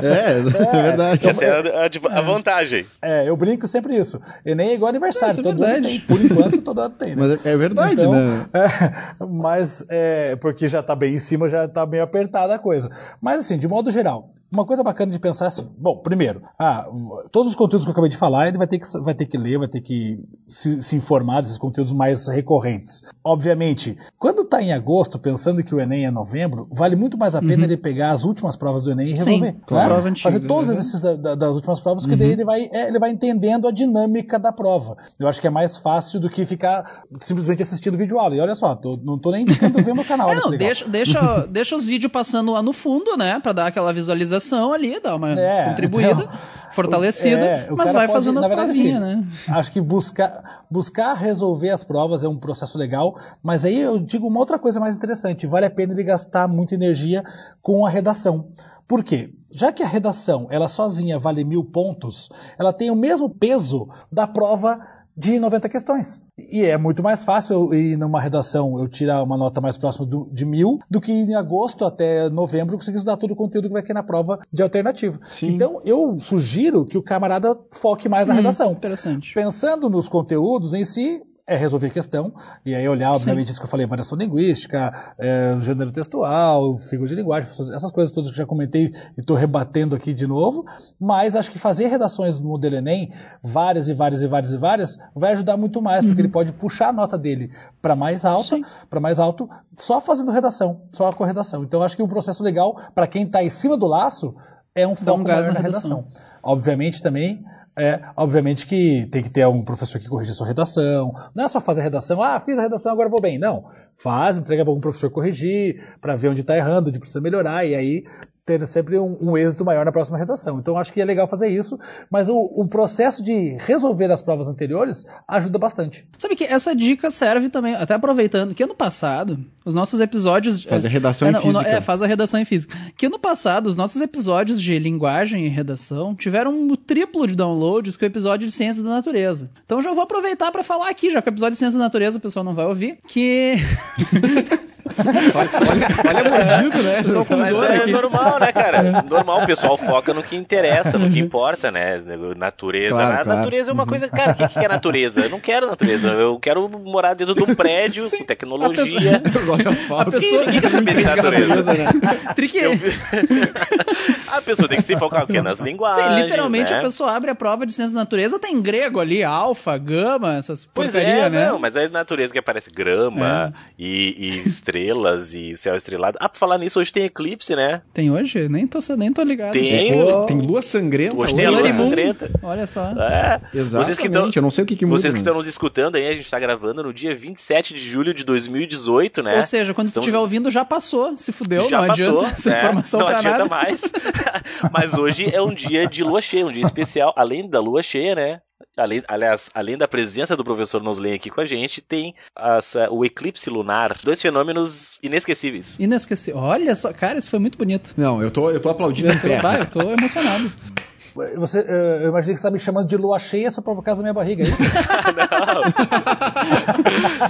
[0.02, 1.28] É, é, verdade.
[1.28, 2.86] Essa é a, a- a vantagem.
[3.02, 4.20] é, eu brinco sempre isso.
[4.44, 5.86] Enem é igual aniversário, é todo ano verdade.
[5.88, 7.10] tem, por enquanto todo ano tem.
[7.10, 7.16] Né?
[7.18, 8.46] Mas é, é verdade, Então, né?
[8.54, 12.90] é, mas é, porque já tá bem em cima, já tá meio apertada a coisa.
[13.20, 16.86] Mas assim, de modo geral, uma coisa bacana de pensar assim, bom, primeiro, ah,
[17.32, 19.36] todos os conteúdos que eu acabei de falar, ele vai ter que, vai ter que
[19.36, 23.02] ler, vai ter que se, se informar desses conteúdos mais recorrentes.
[23.22, 27.40] Obviamente, quando tá em agosto, pensando que o Enem é novembro, vale muito mais a
[27.42, 29.16] pena ele pegar as últimas provas do Enem e Uhum.
[29.18, 29.56] Sim, resolver.
[29.66, 30.02] claro.
[30.02, 30.14] né?
[30.22, 30.72] Fazer todos os uhum.
[30.74, 33.70] exercícios da- da- das últimas provas, que daí ele vai, é, ele vai entendendo a
[33.72, 34.96] dinâmica da prova.
[35.18, 38.36] Eu acho que é mais fácil do que ficar simplesmente assistindo vídeo aula.
[38.36, 40.28] E olha só, tô- não tô nem indicando ver no canal.
[40.30, 43.40] É, que não, deixa, deixa, deixa os vídeos passando lá no fundo, né?
[43.40, 46.28] Pra dar aquela visualização ali, dar uma É, contribuída, então,
[46.72, 49.24] fortalecida, É, mas vai pode, fazendo as provinhas, assim, né?
[49.48, 54.26] Acho que buscar, buscar resolver as provas é um processo legal, mas aí eu digo
[54.26, 57.22] uma outra coisa mais interessante: vale a pena ele gastar muita energia
[57.62, 58.48] com a redação.
[58.86, 59.32] Por quê?
[59.50, 62.28] Já que a redação, ela sozinha vale mil pontos,
[62.58, 64.80] ela tem o mesmo peso da prova
[65.16, 66.22] de 90 questões.
[66.38, 70.04] E é muito mais fácil eu ir numa redação eu tirar uma nota mais próxima
[70.06, 73.72] do- de mil do que em agosto até novembro conseguir estudar todo o conteúdo que
[73.74, 75.18] vai ter na prova de alternativa.
[75.42, 78.72] Então eu sugiro que o camarada foque mais na Hum, redação.
[78.72, 79.34] interessante.
[79.34, 82.32] Pensando nos conteúdos em si, é resolver questão,
[82.64, 87.14] e aí olhar, obviamente, isso que eu falei, variação linguística, é, gênero textual, figura de
[87.14, 88.86] linguagem, essas coisas todas que eu já comentei
[89.16, 90.64] e estou rebatendo aqui de novo,
[90.98, 93.10] mas acho que fazer redações no modelo Enem,
[93.42, 96.88] várias e várias e várias e várias, vai ajudar muito mais, porque ele pode puxar
[96.88, 97.50] a nota dele
[97.82, 101.62] para mais alta, para mais alto, só fazendo redação, só a corredação.
[101.62, 104.34] Então acho que um processo legal para quem está em cima do laço
[104.74, 105.98] é um foco gás maior na na redação.
[105.98, 106.22] redação.
[106.42, 107.44] Obviamente também,
[107.76, 111.12] é, obviamente que tem que ter um professor que corrija a sua redação.
[111.34, 113.38] Não é só fazer a redação, ah, fiz a redação, agora vou bem.
[113.38, 113.64] Não.
[113.96, 117.74] Faz, entrega para algum professor corrigir, para ver onde está errando, onde precisa melhorar, e
[117.74, 118.04] aí
[118.44, 120.58] ter sempre um, um êxito maior na próxima redação.
[120.58, 121.78] Então acho que é legal fazer isso,
[122.10, 126.06] mas o, o processo de resolver as provas anteriores ajuda bastante.
[126.18, 130.62] Sabe que essa dica serve também, até aproveitando, que ano passado, os nossos episódios.
[130.64, 131.68] Fazer redação é, em no- física.
[131.68, 132.76] É, faz a redação em física.
[132.96, 137.96] Que ano passado, os nossos episódios de linguagem e redação tiveram o triplo de downloads
[137.96, 139.50] que o episódio de ciência da natureza.
[139.64, 142.18] Então já vou aproveitar para falar aqui, já que o episódio de ciência da natureza
[142.18, 143.54] o pessoal não vai ouvir, que.
[144.84, 147.02] Olha mordido, né?
[147.02, 147.90] Pessoal com Mas dor é aqui.
[147.92, 149.02] normal, né, cara?
[149.08, 151.98] Normal, o pessoal foca no que interessa, no que importa, né?
[152.36, 152.94] Natureza.
[152.94, 153.38] Claro, a claro.
[153.40, 154.08] natureza é uma coisa.
[154.08, 155.20] Cara, o que, que é natureza?
[155.22, 156.08] Eu não quero natureza.
[156.08, 159.22] Eu quero morar dentro de um prédio com tecnologia.
[159.34, 160.08] Eu gosto de asfalto.
[160.10, 161.74] A pessoa- Ninguém quer saber de natureza.
[161.74, 161.86] né?
[162.34, 162.58] Trique.
[162.58, 162.72] Eu-
[164.32, 165.40] a pessoa tem que se focar o quê?
[165.40, 166.16] Nas linguagens.
[166.16, 166.78] Sim, literalmente né?
[166.78, 170.64] a pessoa abre a prova de ciência da natureza, tem grego ali, alfa, gama, essas
[170.64, 171.48] Pois porcaria, é, né?
[171.48, 176.18] não, mas é natureza que aparece grama e, e estrelas e céu estrelado.
[176.20, 177.82] Ah, pra falar nisso, hoje tem eclipse, né?
[177.92, 178.48] Tem hoje?
[178.48, 179.52] Nem tô, nem tô ligado.
[179.52, 179.92] Tem.
[179.92, 182.30] Pô, Tem lua sangrenta Hoje tem a lua sangrenta.
[182.42, 182.86] Olha só.
[182.90, 183.40] É.
[183.54, 184.98] Exatamente, Vocês que estão, eu não sei o que, que muda.
[185.00, 187.80] vocês que mas- estão nos escutando aí, a gente tá gravando no dia 27 de
[187.80, 189.36] julho de 2018, né?
[189.36, 191.16] Ou seja, quando Estamos- estiver ouvindo, já passou.
[191.16, 192.58] Se fudeu, já não passou, adianta essa né?
[192.58, 193.48] informação não pra adianta nada.
[193.50, 193.80] mais.
[194.72, 197.12] Mas hoje é um dia de lua cheia, um dia especial.
[197.16, 198.40] Além da lua cheia, né?
[198.76, 202.88] Além, aliás, além da presença do professor Noslen aqui com a gente, tem as, uh,
[202.90, 203.98] o eclipse lunar.
[204.02, 205.78] Dois fenômenos inesquecíveis.
[205.78, 206.40] Inesquecível.
[206.40, 207.94] Olha só, cara, isso foi muito bonito.
[207.96, 209.40] Não, eu tô, eu tô aplaudindo Eu tô, pé.
[209.40, 210.52] vai, eu tô emocionado.
[211.36, 214.00] Você, eh, eu imaginei que você tá me chamando de lua cheia só por causa
[214.00, 214.62] da minha barriga, é isso?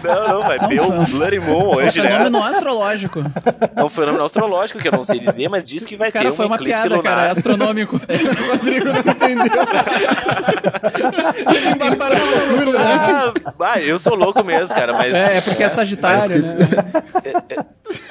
[0.03, 2.11] Não, não, vai ter Não, o foi- Bloody Moon hoje, né?
[2.11, 3.21] Fenômeno astrológico.
[3.77, 6.33] É um fenômeno astrológico que eu não sei dizer, mas diz que vai Cara, ter
[6.33, 7.15] um foi uma eclipse piada, lunar.
[7.15, 8.01] cara, é astronômico.
[8.45, 9.63] O Rodrigo não entendeu.
[11.55, 13.33] Ele embarcou na loucura, né?
[13.61, 15.15] Ah, eu sou louco mesmo, cara, mas...
[15.15, 16.57] É, é porque é Sagitário, né?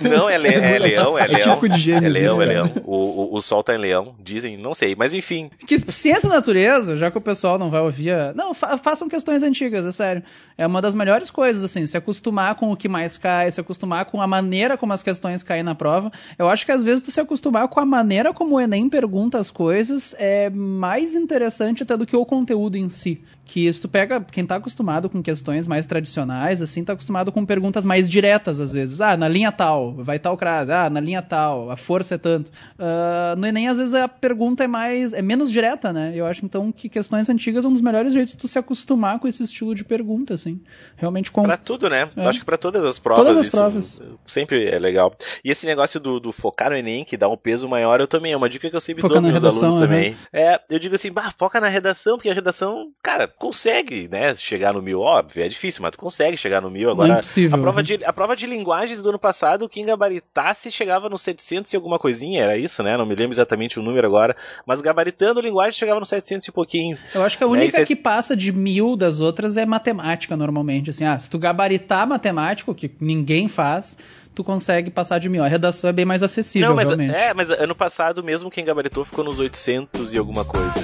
[0.01, 1.39] Não, é, le- é leão, é É leão.
[1.55, 2.71] típico de gêmeos É leão, isso, é leão.
[2.86, 5.49] O, o, o sol tá em leão, dizem, não sei, mas enfim.
[5.66, 8.14] Que ciência da natureza, já que o pessoal não vai ouvir.
[8.36, 10.24] Não, fa- façam questões antigas, é sério.
[10.57, 14.05] É uma das melhores coisas, assim, se acostumar com o que mais cai, se acostumar
[14.05, 16.11] com a maneira como as questões caem na prova.
[16.38, 19.39] Eu acho que às vezes tu se acostumar com a maneira como o Enem pergunta
[19.39, 23.22] as coisas é mais interessante até do que o conteúdo em si.
[23.46, 27.46] Que se tu pega quem tá acostumado com questões mais tradicionais, assim, tá acostumado com
[27.46, 29.02] perguntas mais diretas às vezes.
[29.02, 30.72] Ah, na linha tal, vai tal crase.
[30.72, 32.52] Ah, na linha tal, a força é tanto.
[32.80, 35.14] Ah, no Enem, às vezes, a pergunta é mais.
[35.14, 36.14] é menos direta, né?
[36.16, 39.20] Eu acho então que questões antigas é um dos melhores jeitos de tu se acostumar
[39.20, 40.62] com esse estilo de pergunta, assim.
[40.96, 41.44] Realmente com.
[41.44, 42.10] Pra tudo, né?
[42.16, 42.24] É.
[42.24, 44.02] Eu acho que pra todas as provas Todas as provas.
[44.26, 45.16] sempre é legal.
[45.44, 48.32] E esse negócio do, do focar no Enem, que dá um peso maior, eu também,
[48.32, 50.16] é uma dica que eu sempre Focar dou pros meus redação, alunos também.
[50.32, 54.73] É, eu digo assim, bah, foca na redação, porque a redação, cara, consegue, né, chegar
[54.73, 56.89] no mil, óbvio, é difícil, mas tu consegue chegar no mil.
[56.91, 57.57] Agora, é impossível.
[57.57, 57.84] a prova, né?
[57.84, 61.99] de, a prova de linguagens do ano passado, quem gabaritasse chegava no 700 e alguma
[61.99, 62.95] coisinha, era isso, né?
[62.97, 66.97] Não me lembro exatamente o número agora, mas gabaritando linguagem chegava no 700 e pouquinho.
[67.13, 69.65] Eu acho que a É, única isso é- que passa de mil das outras é
[69.65, 70.89] matemática, normalmente.
[70.89, 73.97] Assim, ah, se tu gabaritar matemática, o que ninguém faz,
[74.34, 75.43] tu consegue passar de mil.
[75.43, 77.13] A redação é bem mais acessível, Não, mas, realmente.
[77.15, 80.79] é, mas ano passado, mesmo quem gabaritou ficou nos 800 e alguma coisa.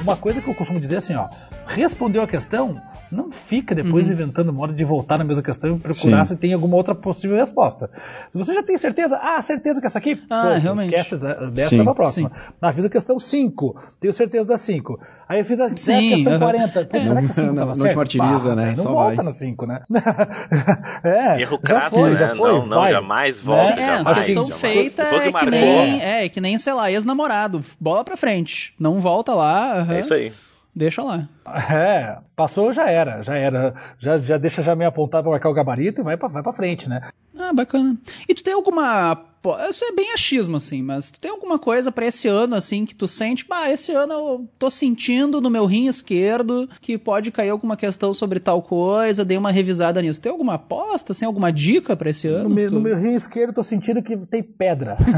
[0.00, 1.28] Uma coisa que eu costumo dizer assim, ó,
[1.74, 4.12] respondeu a questão, não fica depois Uhum.
[4.14, 6.34] inventando modo de voltar na mesma questão e procurar Sim.
[6.34, 7.90] se tem alguma outra possível resposta.
[8.28, 10.88] Se você já tem certeza, ah, certeza que essa aqui, Ah, realmente.
[10.94, 11.84] esquece da- dessa Sim.
[11.84, 12.30] pra próxima.
[12.60, 14.98] Ah, fiz a questão 5, tenho certeza das 5.
[15.28, 16.40] Aí eu fiz a, a Sim, questão aham.
[16.40, 16.84] 40.
[16.84, 17.96] Putz, será que a 5 Não, tava não te certo?
[17.96, 18.64] martiriza, né?
[18.64, 19.24] velho, Não Só volta vai.
[19.24, 19.80] na 5, né?
[21.04, 22.16] é, Erro já crasso, foi, né?
[22.16, 23.82] já foi, não, não, jamais volta, Né?
[23.82, 24.18] É, a jamais.
[24.18, 24.60] questão jamais.
[24.60, 27.62] feita é que, marcou, nem, é que nem, sei lá, ex-namorado.
[27.80, 28.74] Bola pra frente.
[28.78, 29.78] Não volta lá.
[29.80, 30.32] aham, É isso aí.
[30.74, 31.28] Deixa lá.
[31.70, 33.74] É, passou, já era, já era.
[33.98, 36.52] Já, já deixa já meio apontado pra marcar o gabarito e vai pra, vai pra
[36.52, 37.00] frente, né?
[37.38, 37.96] Ah, bacana.
[38.28, 39.26] E tu tem alguma.
[39.70, 42.94] Isso é bem achismo, assim, mas tu tem alguma coisa pra esse ano, assim, que
[42.94, 47.48] tu sente, bah, esse ano eu tô sentindo no meu rim esquerdo que pode cair
[47.48, 50.20] alguma questão sobre tal coisa, dei uma revisada nisso.
[50.20, 52.50] Tem alguma aposta, assim, alguma dica pra esse ano?
[52.50, 54.98] No meu, Tu- no meu rim esquerdo eu tô sentindo que tem pedra.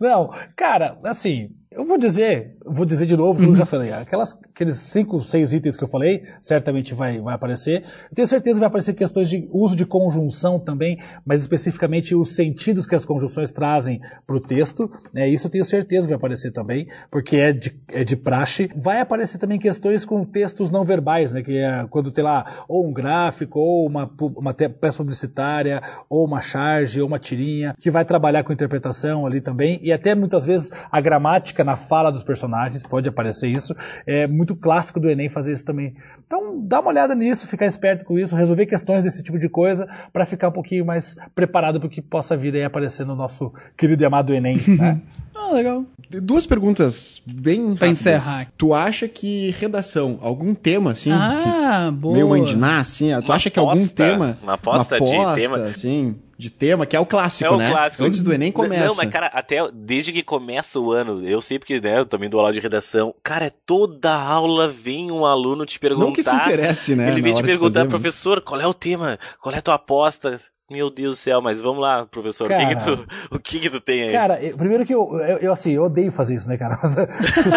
[0.00, 4.32] Não, cara, assim, eu vou dizer, vou dizer de novo, como eu já falei, aquelas,
[4.32, 7.84] aqueles cinco, seis itens que eu falei, certamente vai, vai aparecer.
[8.08, 12.34] Eu tenho certeza que vai aparecer questões de uso de conjunção também, mas especificamente os
[12.34, 14.90] sentidos que as conjunções trazem para o texto.
[15.12, 18.70] Né, isso eu tenho certeza que vai aparecer também, porque é de, é de praxe.
[18.74, 22.88] Vai aparecer também questões com textos não verbais, né, que é quando tem lá ou
[22.88, 28.04] um gráfico, ou uma, uma peça publicitária, ou uma charge, ou uma tirinha, que vai
[28.06, 32.82] trabalhar com interpretação ali também, e até muitas vezes a gramática na fala dos personagens,
[32.82, 33.74] pode aparecer isso.
[34.06, 35.92] É muito clássico do Enem fazer isso também.
[36.26, 39.86] Então, dá uma olhada nisso, ficar esperto com isso, resolver questões desse tipo de coisa,
[40.12, 43.52] para ficar um pouquinho mais preparado para o que possa vir aí aparecer no nosso
[43.76, 44.58] querido e amado Enem.
[44.68, 45.00] né?
[45.38, 45.84] Ah, legal.
[46.22, 47.90] Duas perguntas bem Pra rápidas.
[48.00, 48.48] encerrar.
[48.56, 52.14] Tu acha que redação, algum tema assim, ah, que boa.
[52.14, 55.56] meio mandiná, assim, tu Uma acha que algum aposta, tema, uma aposta de tema.
[55.64, 57.70] assim, de tema, que é o clássico, É o né?
[57.70, 58.04] clássico.
[58.04, 58.86] Antes do Enem começa.
[58.86, 62.28] Não, mas cara, até desde que começa o ano, eu sei porque, né, eu também
[62.28, 63.14] dou aula de redação.
[63.22, 66.04] Cara, toda aula vem um aluno te perguntar.
[66.06, 67.10] Não que isso interesse, né?
[67.10, 69.18] Ele vem te perguntar, fazer, mas- professor, qual é o tema?
[69.40, 70.38] Qual é a tua aposta?
[70.68, 72.46] Meu Deus do céu, mas vamos lá, professor.
[72.46, 72.96] O que, que Cara.
[72.96, 74.12] tu, o que que tu tem aí?
[74.12, 76.76] Cara, eu- primeiro que eu, eu, eu, assim, eu odeio fazer isso, né, cara?
[76.82, 76.90] Mas,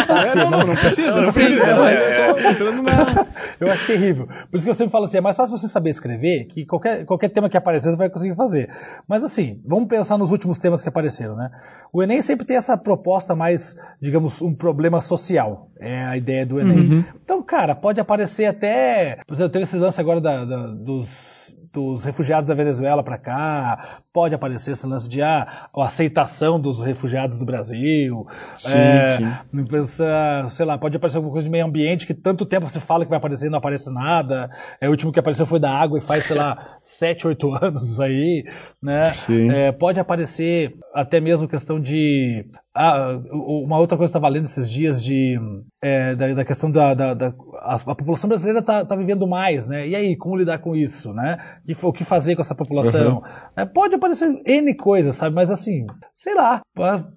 [0.06, 1.56] sabe, É, não, não, não precisa, não, Não precisa.
[1.56, 3.26] precisa, não, é, eu tô entrando na...
[3.60, 4.28] Eu acho terrível.
[4.28, 7.04] Por isso que eu sempre falo assim, é mais fácil você saber escrever que qualquer,
[7.04, 8.70] qualquer tema que aparecer você vai conseguir fazer.
[9.08, 11.50] Mas assim, vamos pensar nos últimos temas que apareceram, né?
[11.92, 15.72] O Enem sempre tem essa proposta mais, digamos, um problema social.
[15.80, 17.04] É a ideia do Enem.
[17.24, 19.18] Então, cara, pode aparecer até...
[19.26, 24.02] Por exemplo, teve esse lance agora da- da- dos dos refugiados da Venezuela para cá,
[24.12, 28.26] pode aparecer esse lance de ah, a aceitação dos refugiados do Brasil.
[28.56, 29.18] Sim, é,
[29.52, 29.66] sim.
[29.66, 33.06] pensa, sei lá, pode aparecer alguma coisa de meio ambiente que tanto tempo se fala
[33.06, 34.50] que vai aparecer e não aparece nada.
[34.82, 38.00] É, o último que apareceu foi da água e faz, sei lá, 7, 8 anos
[38.00, 38.44] aí,
[38.82, 39.06] né?
[39.06, 39.52] Sim.
[39.52, 42.46] É, pode aparecer até mesmo questão de
[42.76, 45.38] ah, uma outra coisa que eu estava lendo esses dias de
[45.82, 49.68] é, da, da questão da, da, da- a, a população brasileira está tá vivendo mais,
[49.68, 49.88] né?
[49.88, 51.38] E aí, como lidar com isso, né?
[51.68, 53.22] E o que fazer com essa população?
[53.56, 55.36] É, pode aparecer n coisas, sabe?
[55.36, 56.62] Mas assim, sei lá,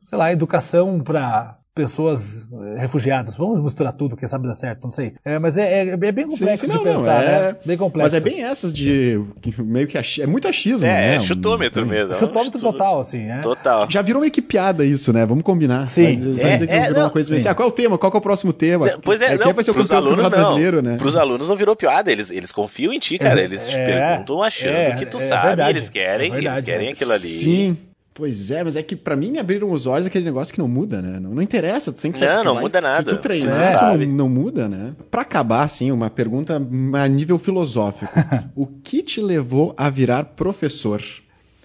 [0.02, 2.46] sei lá, educação para pessoas
[2.76, 3.36] eh, refugiadas.
[3.36, 5.14] Vamos misturar tudo, quem sabe dá certo, não sei.
[5.24, 7.58] É, mas é, é- é bem Sim, complexo sim, de não, não, pensar, é- né?
[7.64, 8.14] Bem complexo.
[8.14, 9.20] Mas é bem essas de.
[9.58, 11.14] meio que achi- é muito achismo, É, né?
[11.16, 12.14] é chutômetro Um- mesmo.
[12.14, 13.40] Chutômetro Chutu- total, assim, né?
[13.42, 13.86] Total.
[13.90, 15.24] Já virou meio que piada isso, né?
[15.24, 15.86] Vamos combinar.
[15.86, 16.16] Sim.
[16.26, 17.36] Mas, É, dizer que é, virou não, uma coisa sim.
[17.36, 17.98] assim, ah, qual é o tema?
[17.98, 18.88] Qual é o próximo tema?
[19.02, 20.96] Pois é, quem não, vai ser o campeão alunos brasileiro, né?
[20.96, 23.40] Pros alunos não virou piada, eles, eles confiam em ti, cara.
[23.40, 26.34] Eles- Eles te é, perguntam achando é, que tu é sabe, verdade, eles querem, é
[26.34, 26.92] verdade, eles querem é.
[26.92, 27.28] aquilo ali.
[27.28, 27.76] Sim.
[28.14, 30.68] Pois é, mas é que pra mim me abriram os olhos aquele negócio que não
[30.68, 31.18] muda, né?
[31.18, 34.06] Não, não interessa, tu tem que Não, não muda se nada, Tu treinar, tu sabe.
[34.06, 34.94] não, não muda, né?
[35.10, 38.12] Pra acabar, assim, uma pergunta a nível filosófico.
[38.54, 41.02] o que te levou a virar professor?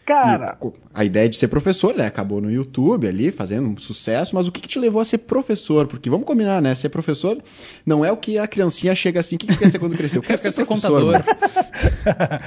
[0.08, 2.06] Cara, E a ideia de ser professor, né?
[2.08, 5.18] Acabou no YouTube ali, fazendo um sucesso, mas o que, que te levou a ser
[5.20, 5.86] professor?
[5.86, 6.74] Porque vamos combinar, né?
[6.74, 7.38] Ser professor
[7.86, 10.18] não é o que a criancinha chega assim, o que, que quer ser quando crescer?
[10.20, 11.04] Eu quero, Eu quero ser, ser professor.
[11.04, 11.24] contador.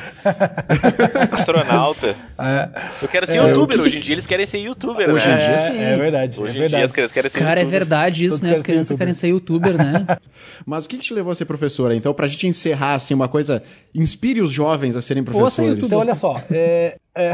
[1.33, 2.17] Astronauta.
[2.39, 2.69] é,
[3.03, 3.77] Eu quero ser É, youtuber.
[3.77, 5.35] que- Hoje em dia eles querem ser youtuber, Hoje né?
[5.35, 5.79] em dia, é, sim.
[5.79, 6.41] é verdade.
[6.41, 7.79] Hoje é em dia as crianças querem ser Cara, é youtuber.
[7.79, 8.53] verdade isso, Todos né?
[8.53, 10.07] As crianças querem ser youtuber, né?
[10.67, 11.95] Mas o que, que te levou a ser professora?
[11.95, 13.63] Então, pra gente encerrar, assim, uma coisa,
[13.95, 15.71] inspire os jovens a serem Ouça professores.
[15.71, 15.87] YouTube.
[15.87, 16.41] Então, olha só.
[16.51, 17.33] É, é...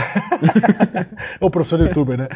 [1.40, 2.28] o professor youtuber, né?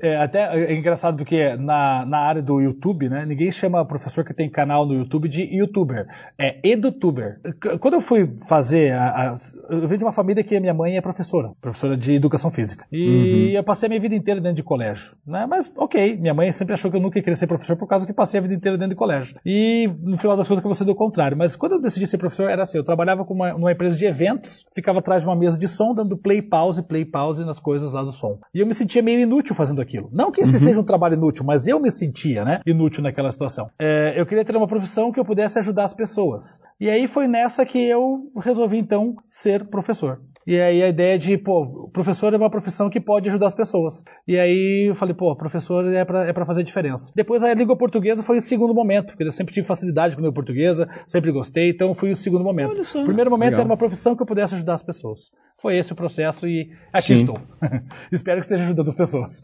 [0.00, 3.24] É, até é engraçado porque na, na área do YouTube, né?
[3.26, 6.06] Ninguém chama professor que tem canal no YouTube de youtuber.
[6.38, 7.40] É edutuber.
[7.80, 8.92] Quando eu fui fazer.
[8.92, 9.36] A, a-
[9.70, 12.86] eu venho de uma família que a minha mãe é professora, professora de educação física.
[12.92, 15.16] E eu passei a minha vida inteira dentro de colégio.
[15.26, 15.46] Né?
[15.46, 18.06] Mas, ok, minha mãe sempre achou que eu nunca ia querer ser professor por causa
[18.06, 19.36] que passei a vida inteira dentro de colégio.
[19.44, 21.36] E no final das contas, acabou sendo o contrário.
[21.36, 24.04] Mas quando eu decidi ser professor, era assim: eu trabalhava com uma, numa empresa de
[24.06, 27.92] eventos, ficava atrás de uma mesa de som, dando play pause, play pause nas coisas
[27.92, 28.38] lá do som.
[28.54, 30.08] E eu me sentia meio inútil fazendo aquilo.
[30.12, 33.70] Não que esse seja um trabalho inútil, mas eu me sentia, né, inútil naquela situação.
[33.78, 36.60] É, eu queria ter uma profissão que eu pudesse ajudar as pessoas.
[36.80, 40.20] E aí foi nessa que eu resolvi então ser professor.
[40.46, 44.04] E aí a ideia de, pô, professor é uma profissão que pode ajudar as pessoas.
[44.28, 47.12] E aí eu falei, pô, professor é pra, é pra fazer diferença.
[47.16, 50.22] Depois a língua portuguesa foi o segundo momento, porque eu sempre tive facilidade com a
[50.22, 52.70] língua portuguesa, sempre gostei, então foi o segundo momento.
[52.70, 53.00] Olha só.
[53.00, 53.60] O primeiro momento Legal.
[53.60, 55.30] era uma profissão que eu pudesse ajudar as pessoas.
[55.56, 57.20] Foi esse o processo e aqui Sim.
[57.20, 57.40] estou.
[58.12, 59.42] Espero que esteja ajudando as pessoas.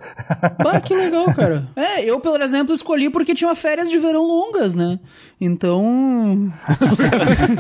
[0.63, 1.69] Bah, que legal, cara.
[1.77, 4.99] É, eu, por exemplo, escolhi porque tinha férias de verão longas, né?
[5.41, 5.83] Então.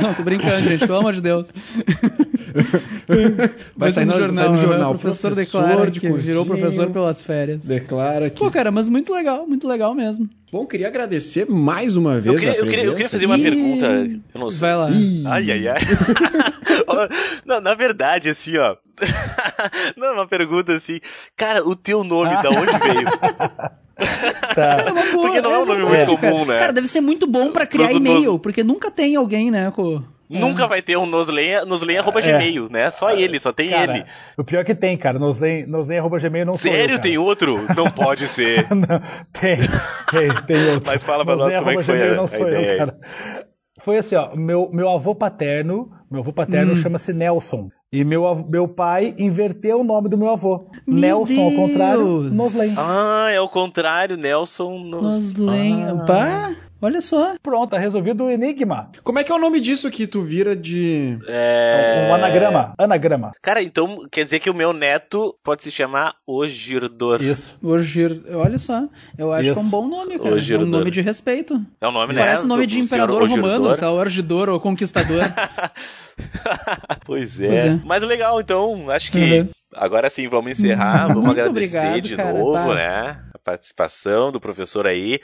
[0.02, 1.52] Não, tô brincando, gente, pelo amor de Deus.
[3.76, 4.58] Vai sair no, jornal, sair no né?
[4.60, 4.94] jornal.
[4.94, 7.66] O professor, declara de que virou cursinho, professor pelas férias.
[7.66, 8.38] Declara que.
[8.38, 10.28] Pô, cara, mas muito legal, muito legal mesmo.
[10.52, 13.38] Bom, queria agradecer mais uma vez Eu queria, a eu, queria, eu queria fazer uma
[13.38, 13.86] Ih, pergunta.
[14.34, 14.60] Eu não sei.
[14.60, 14.90] Vai lá.
[14.90, 15.78] Ih, Ai, ai, ai.
[17.46, 18.76] Não, na verdade, assim, ó.
[19.96, 20.98] Não, uma pergunta assim.
[21.36, 23.08] Cara, o teu nome, da onde veio?
[24.54, 24.76] Tá.
[25.12, 26.32] Boa, Porque não é um nome verdade, muito cara.
[26.32, 26.58] comum, né?
[26.58, 29.70] Cara, deve ser muito bom pra criar Pros- e-mail, nos- porque nunca tem alguém, né,
[29.70, 30.02] com...
[30.30, 32.50] Nunca vai ter um noslen, noslen arroba É.
[32.70, 32.88] né?
[32.90, 34.04] Só ele, só tem Cara, ele.
[34.38, 35.18] o pior é que tem, cara.
[35.18, 37.58] Noslen.gmail não sou eu, Sério, tem outro?
[37.76, 38.66] Não pode ser.
[38.70, 39.00] Não,
[39.32, 39.56] tem,
[40.10, 40.90] tem, tem outro.
[40.90, 42.78] Mas fala pra nós como é que foi Noslen.gmail a- não a sou ideia eu,
[42.78, 42.96] cara.
[43.82, 46.76] Foi assim, ó, meu, meu avô paterno, meu avô paterno Hum.
[46.76, 47.70] chama-se Nelson.
[47.92, 50.68] E meu, meu pai inverteu o nome do meu avô.
[50.86, 52.32] Meu Nelson, ao contrário, Deus.
[52.32, 52.74] Noslen.
[52.78, 54.78] Ah, é o contrário, Nelson.
[54.78, 55.34] Nos...
[55.34, 55.82] Noslen...
[55.84, 55.94] Ah.
[56.06, 57.34] Bah, olha só.
[57.42, 58.90] Pronto, tá resolvido o enigma.
[59.02, 61.18] Como é que é o nome disso que tu vira de.
[61.28, 62.06] É...
[62.10, 62.74] Um anagrama.
[62.78, 63.32] Anagrama.
[63.42, 67.22] Cara, então quer dizer que o meu neto pode se chamar Ogirdor.
[67.22, 67.56] Isso.
[67.62, 68.20] Orgir...
[68.34, 69.54] Olha só, eu acho Isso.
[69.54, 70.30] que é um bom nome, cara.
[70.30, 70.66] É Orgirdor.
[70.66, 71.60] um nome de respeito.
[71.80, 72.20] É o nome, né?
[72.22, 73.76] Parece o nome do- de do imperador romano, Ogirdor.
[73.76, 75.22] sei lá, Orgidor ou Conquistador.
[77.04, 77.46] pois, é.
[77.46, 77.80] Pois é.
[77.84, 79.48] Mas legal, então, acho que Uhum.
[79.74, 81.08] agora sim vamos encerrar.
[81.08, 82.74] Vamos Muito agradecer obrigado, de cara, novo, tá.
[82.74, 83.22] né?
[83.34, 85.20] A participação do professor aí.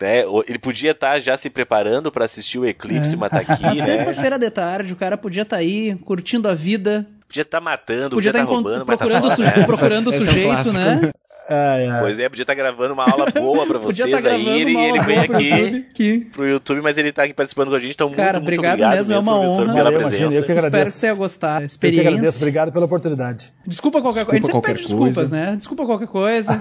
[0.00, 0.22] Né?
[0.48, 3.16] Ele podia estar já se preparando para assistir o eclipse, É.
[3.16, 3.74] mas tá aqui, Na né?
[3.74, 8.30] sexta-feira de tarde, o cara podia estar aí, curtindo a vida, Podia estar matando, podia
[8.30, 10.76] podia estar roubando, mas tá procurando, o só, suje- procurando o é um sujeito, clássico,
[10.76, 11.10] né?
[11.48, 12.00] Ai, ai.
[12.00, 14.46] Pois é, podia estar gravando uma aula boa pra Podia vocês aí.
[14.60, 17.68] Ele, ele vem boa pro aqui YouTube, que pro YouTube, mas ele tá aqui participando
[17.70, 19.72] com a gente, então muito, Cara, muito obrigado obrigado mesmo, é uma professor, honra.
[19.72, 20.22] pela Valeu, presença.
[20.22, 20.96] imagina, eu que espero que agradeço.
[20.96, 21.52] você tenha gostado.
[21.52, 22.04] Eu que agradeço.
[22.12, 22.38] Experiência.
[22.38, 23.52] Obrigado pela oportunidade.
[23.66, 24.38] Desculpa qualquer coisa.
[24.38, 25.36] A gente sempre pede desculpas, coisa.
[25.36, 25.56] né?
[25.56, 26.52] Desculpa qualquer coisa.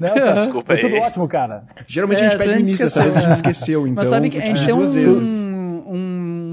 [0.00, 1.00] Não, cara, Desculpa foi tudo aí.
[1.02, 1.64] ótimo, cara.
[1.86, 3.30] Geralmente É, a gente a pede início, esqueceu, a gente é.
[3.30, 3.94] esqueceu, então.
[3.96, 4.78] Mas sabe que a vou gente te tem um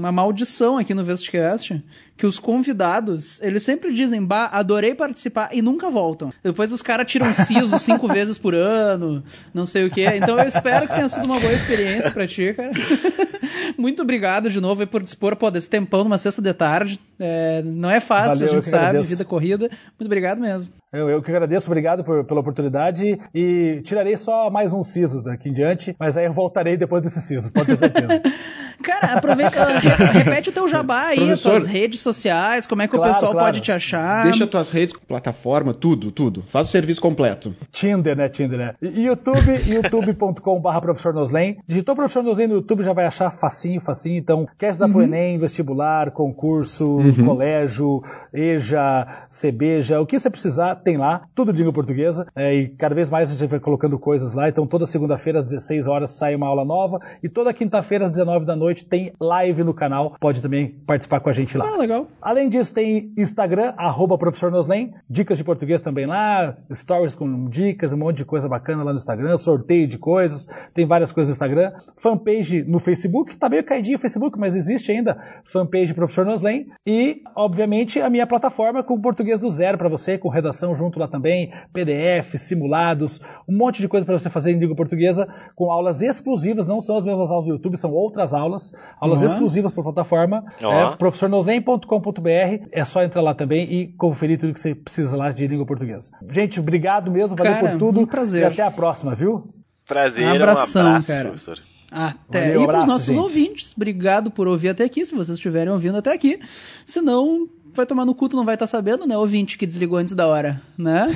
[0.02, 1.82] uma maldição aqui no Vestcast,
[2.16, 6.32] que os convidados, eles sempre dizem, bah, adorei participar e nunca voltam.
[6.42, 9.22] Depois os caras tiram siso cinco vezes por ano,
[9.54, 10.06] não sei o quê.
[10.16, 12.70] Então eu espero que tenha sido uma boa experiência pra ti, cara.
[13.78, 17.00] Muito obrigado de novo por dispor, pô, desse tempão numa sexta de tarde.
[17.18, 19.08] É, não é fácil, Valeu, a gente sabe, agradeço.
[19.10, 19.68] vida corrida.
[19.98, 20.72] Muito obrigado mesmo.
[20.92, 25.48] Eu, eu que agradeço, obrigado por- pela oportunidade e tirarei só mais um siso daqui
[25.48, 28.20] em diante, mas aí eu voltarei depois desse siso, pode ter certeza.
[28.82, 29.58] Cara, aproveita,
[30.12, 33.32] repete o teu jabá aí, as tuas redes sociais, como é que o Claro, pessoal
[33.32, 33.46] claro.
[33.46, 34.24] pode te achar.
[34.24, 36.44] Deixa tuas redes, plataforma, tudo, tudo.
[36.48, 37.54] Faz o serviço completo.
[37.70, 38.28] Tinder, né?
[38.28, 38.74] Tinder, né?
[38.80, 41.58] YouTube, youtube.com.br professor Noslen.
[41.66, 44.18] Digitou professor Noslen no YouTube, já vai achar facinho, facinho.
[44.18, 50.96] Então, quer estudar pro Enem, vestibular, concurso, colégio, EJA, CBJA, o que você precisar, tem
[50.96, 51.22] lá.
[51.34, 52.26] Tudo de língua portuguesa.
[52.36, 54.48] É, e cada vez mais a gente vai colocando coisas lá.
[54.48, 56.98] Então, toda segunda-feira, às 16 horas, sai uma aula nova.
[57.22, 59.81] E toda quinta-feira, às 19 da noite, tem live no canal.
[60.20, 61.68] Pode também participar com a gente lá.
[61.72, 62.06] Ah, legal.
[62.20, 67.92] Além disso, tem Instagram, arroba professor Noslen, dicas de português também lá, stories com dicas,
[67.92, 71.34] um monte de coisa bacana lá no Instagram, sorteio de coisas, tem várias coisas no
[71.34, 76.66] Instagram, fanpage no Facebook, tá meio caidinho o Facebook, mas existe ainda, fanpage professor Noslen,
[76.86, 81.08] e, obviamente, a minha plataforma com português do zero para você, com redação junto lá
[81.08, 86.02] também, PDF, simulados, um monte de coisa para você fazer em língua portuguesa, com aulas
[86.02, 89.26] exclusivas, não são as mesmas aulas do YouTube, são outras aulas, aulas Uhum.
[89.26, 90.72] exclusivas para plataforma, Ó.
[90.92, 92.66] é, professornoslen.com.br.
[92.72, 96.10] É só entrar lá também e conferir tudo que você precisa lá de língua portuguesa.
[96.30, 98.00] Gente, obrigado mesmo, valeu Cara, por tudo.
[98.00, 98.42] um prazer.
[98.42, 99.52] E até a próxima, viu?
[99.86, 101.24] Prazer, Abração, um abraço, cara.
[101.28, 101.58] professor.
[101.92, 102.46] Até.
[102.48, 103.18] Valeu, e para os nossos gente.
[103.18, 106.40] ouvintes, obrigado por ouvir até aqui, se vocês estiverem ouvindo até aqui.
[106.86, 109.16] Se não, vai tomar no culto, não vai estar sabendo, né?
[109.16, 111.06] Ouvinte que desligou antes da hora, né?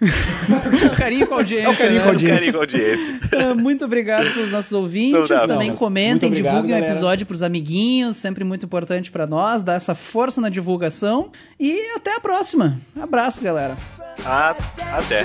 [0.00, 1.66] É o carinho com a audiência.
[1.66, 2.00] É o carinho né?
[2.02, 2.36] com a audiência.
[2.36, 3.20] Carinho com a audiência.
[3.32, 5.24] É, Muito obrigado pelos nossos ouvintes.
[5.24, 5.46] Então tá.
[5.48, 6.92] Também comentem, obrigado, divulguem o galera.
[6.92, 11.30] episódio pros amiguinhos, sempre muito importante pra nós, dar essa força na divulgação.
[11.58, 12.78] E até a próxima.
[13.00, 13.76] Abraço, galera.
[14.24, 14.54] A-
[14.96, 15.24] até.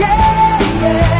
[0.00, 1.19] Yeah,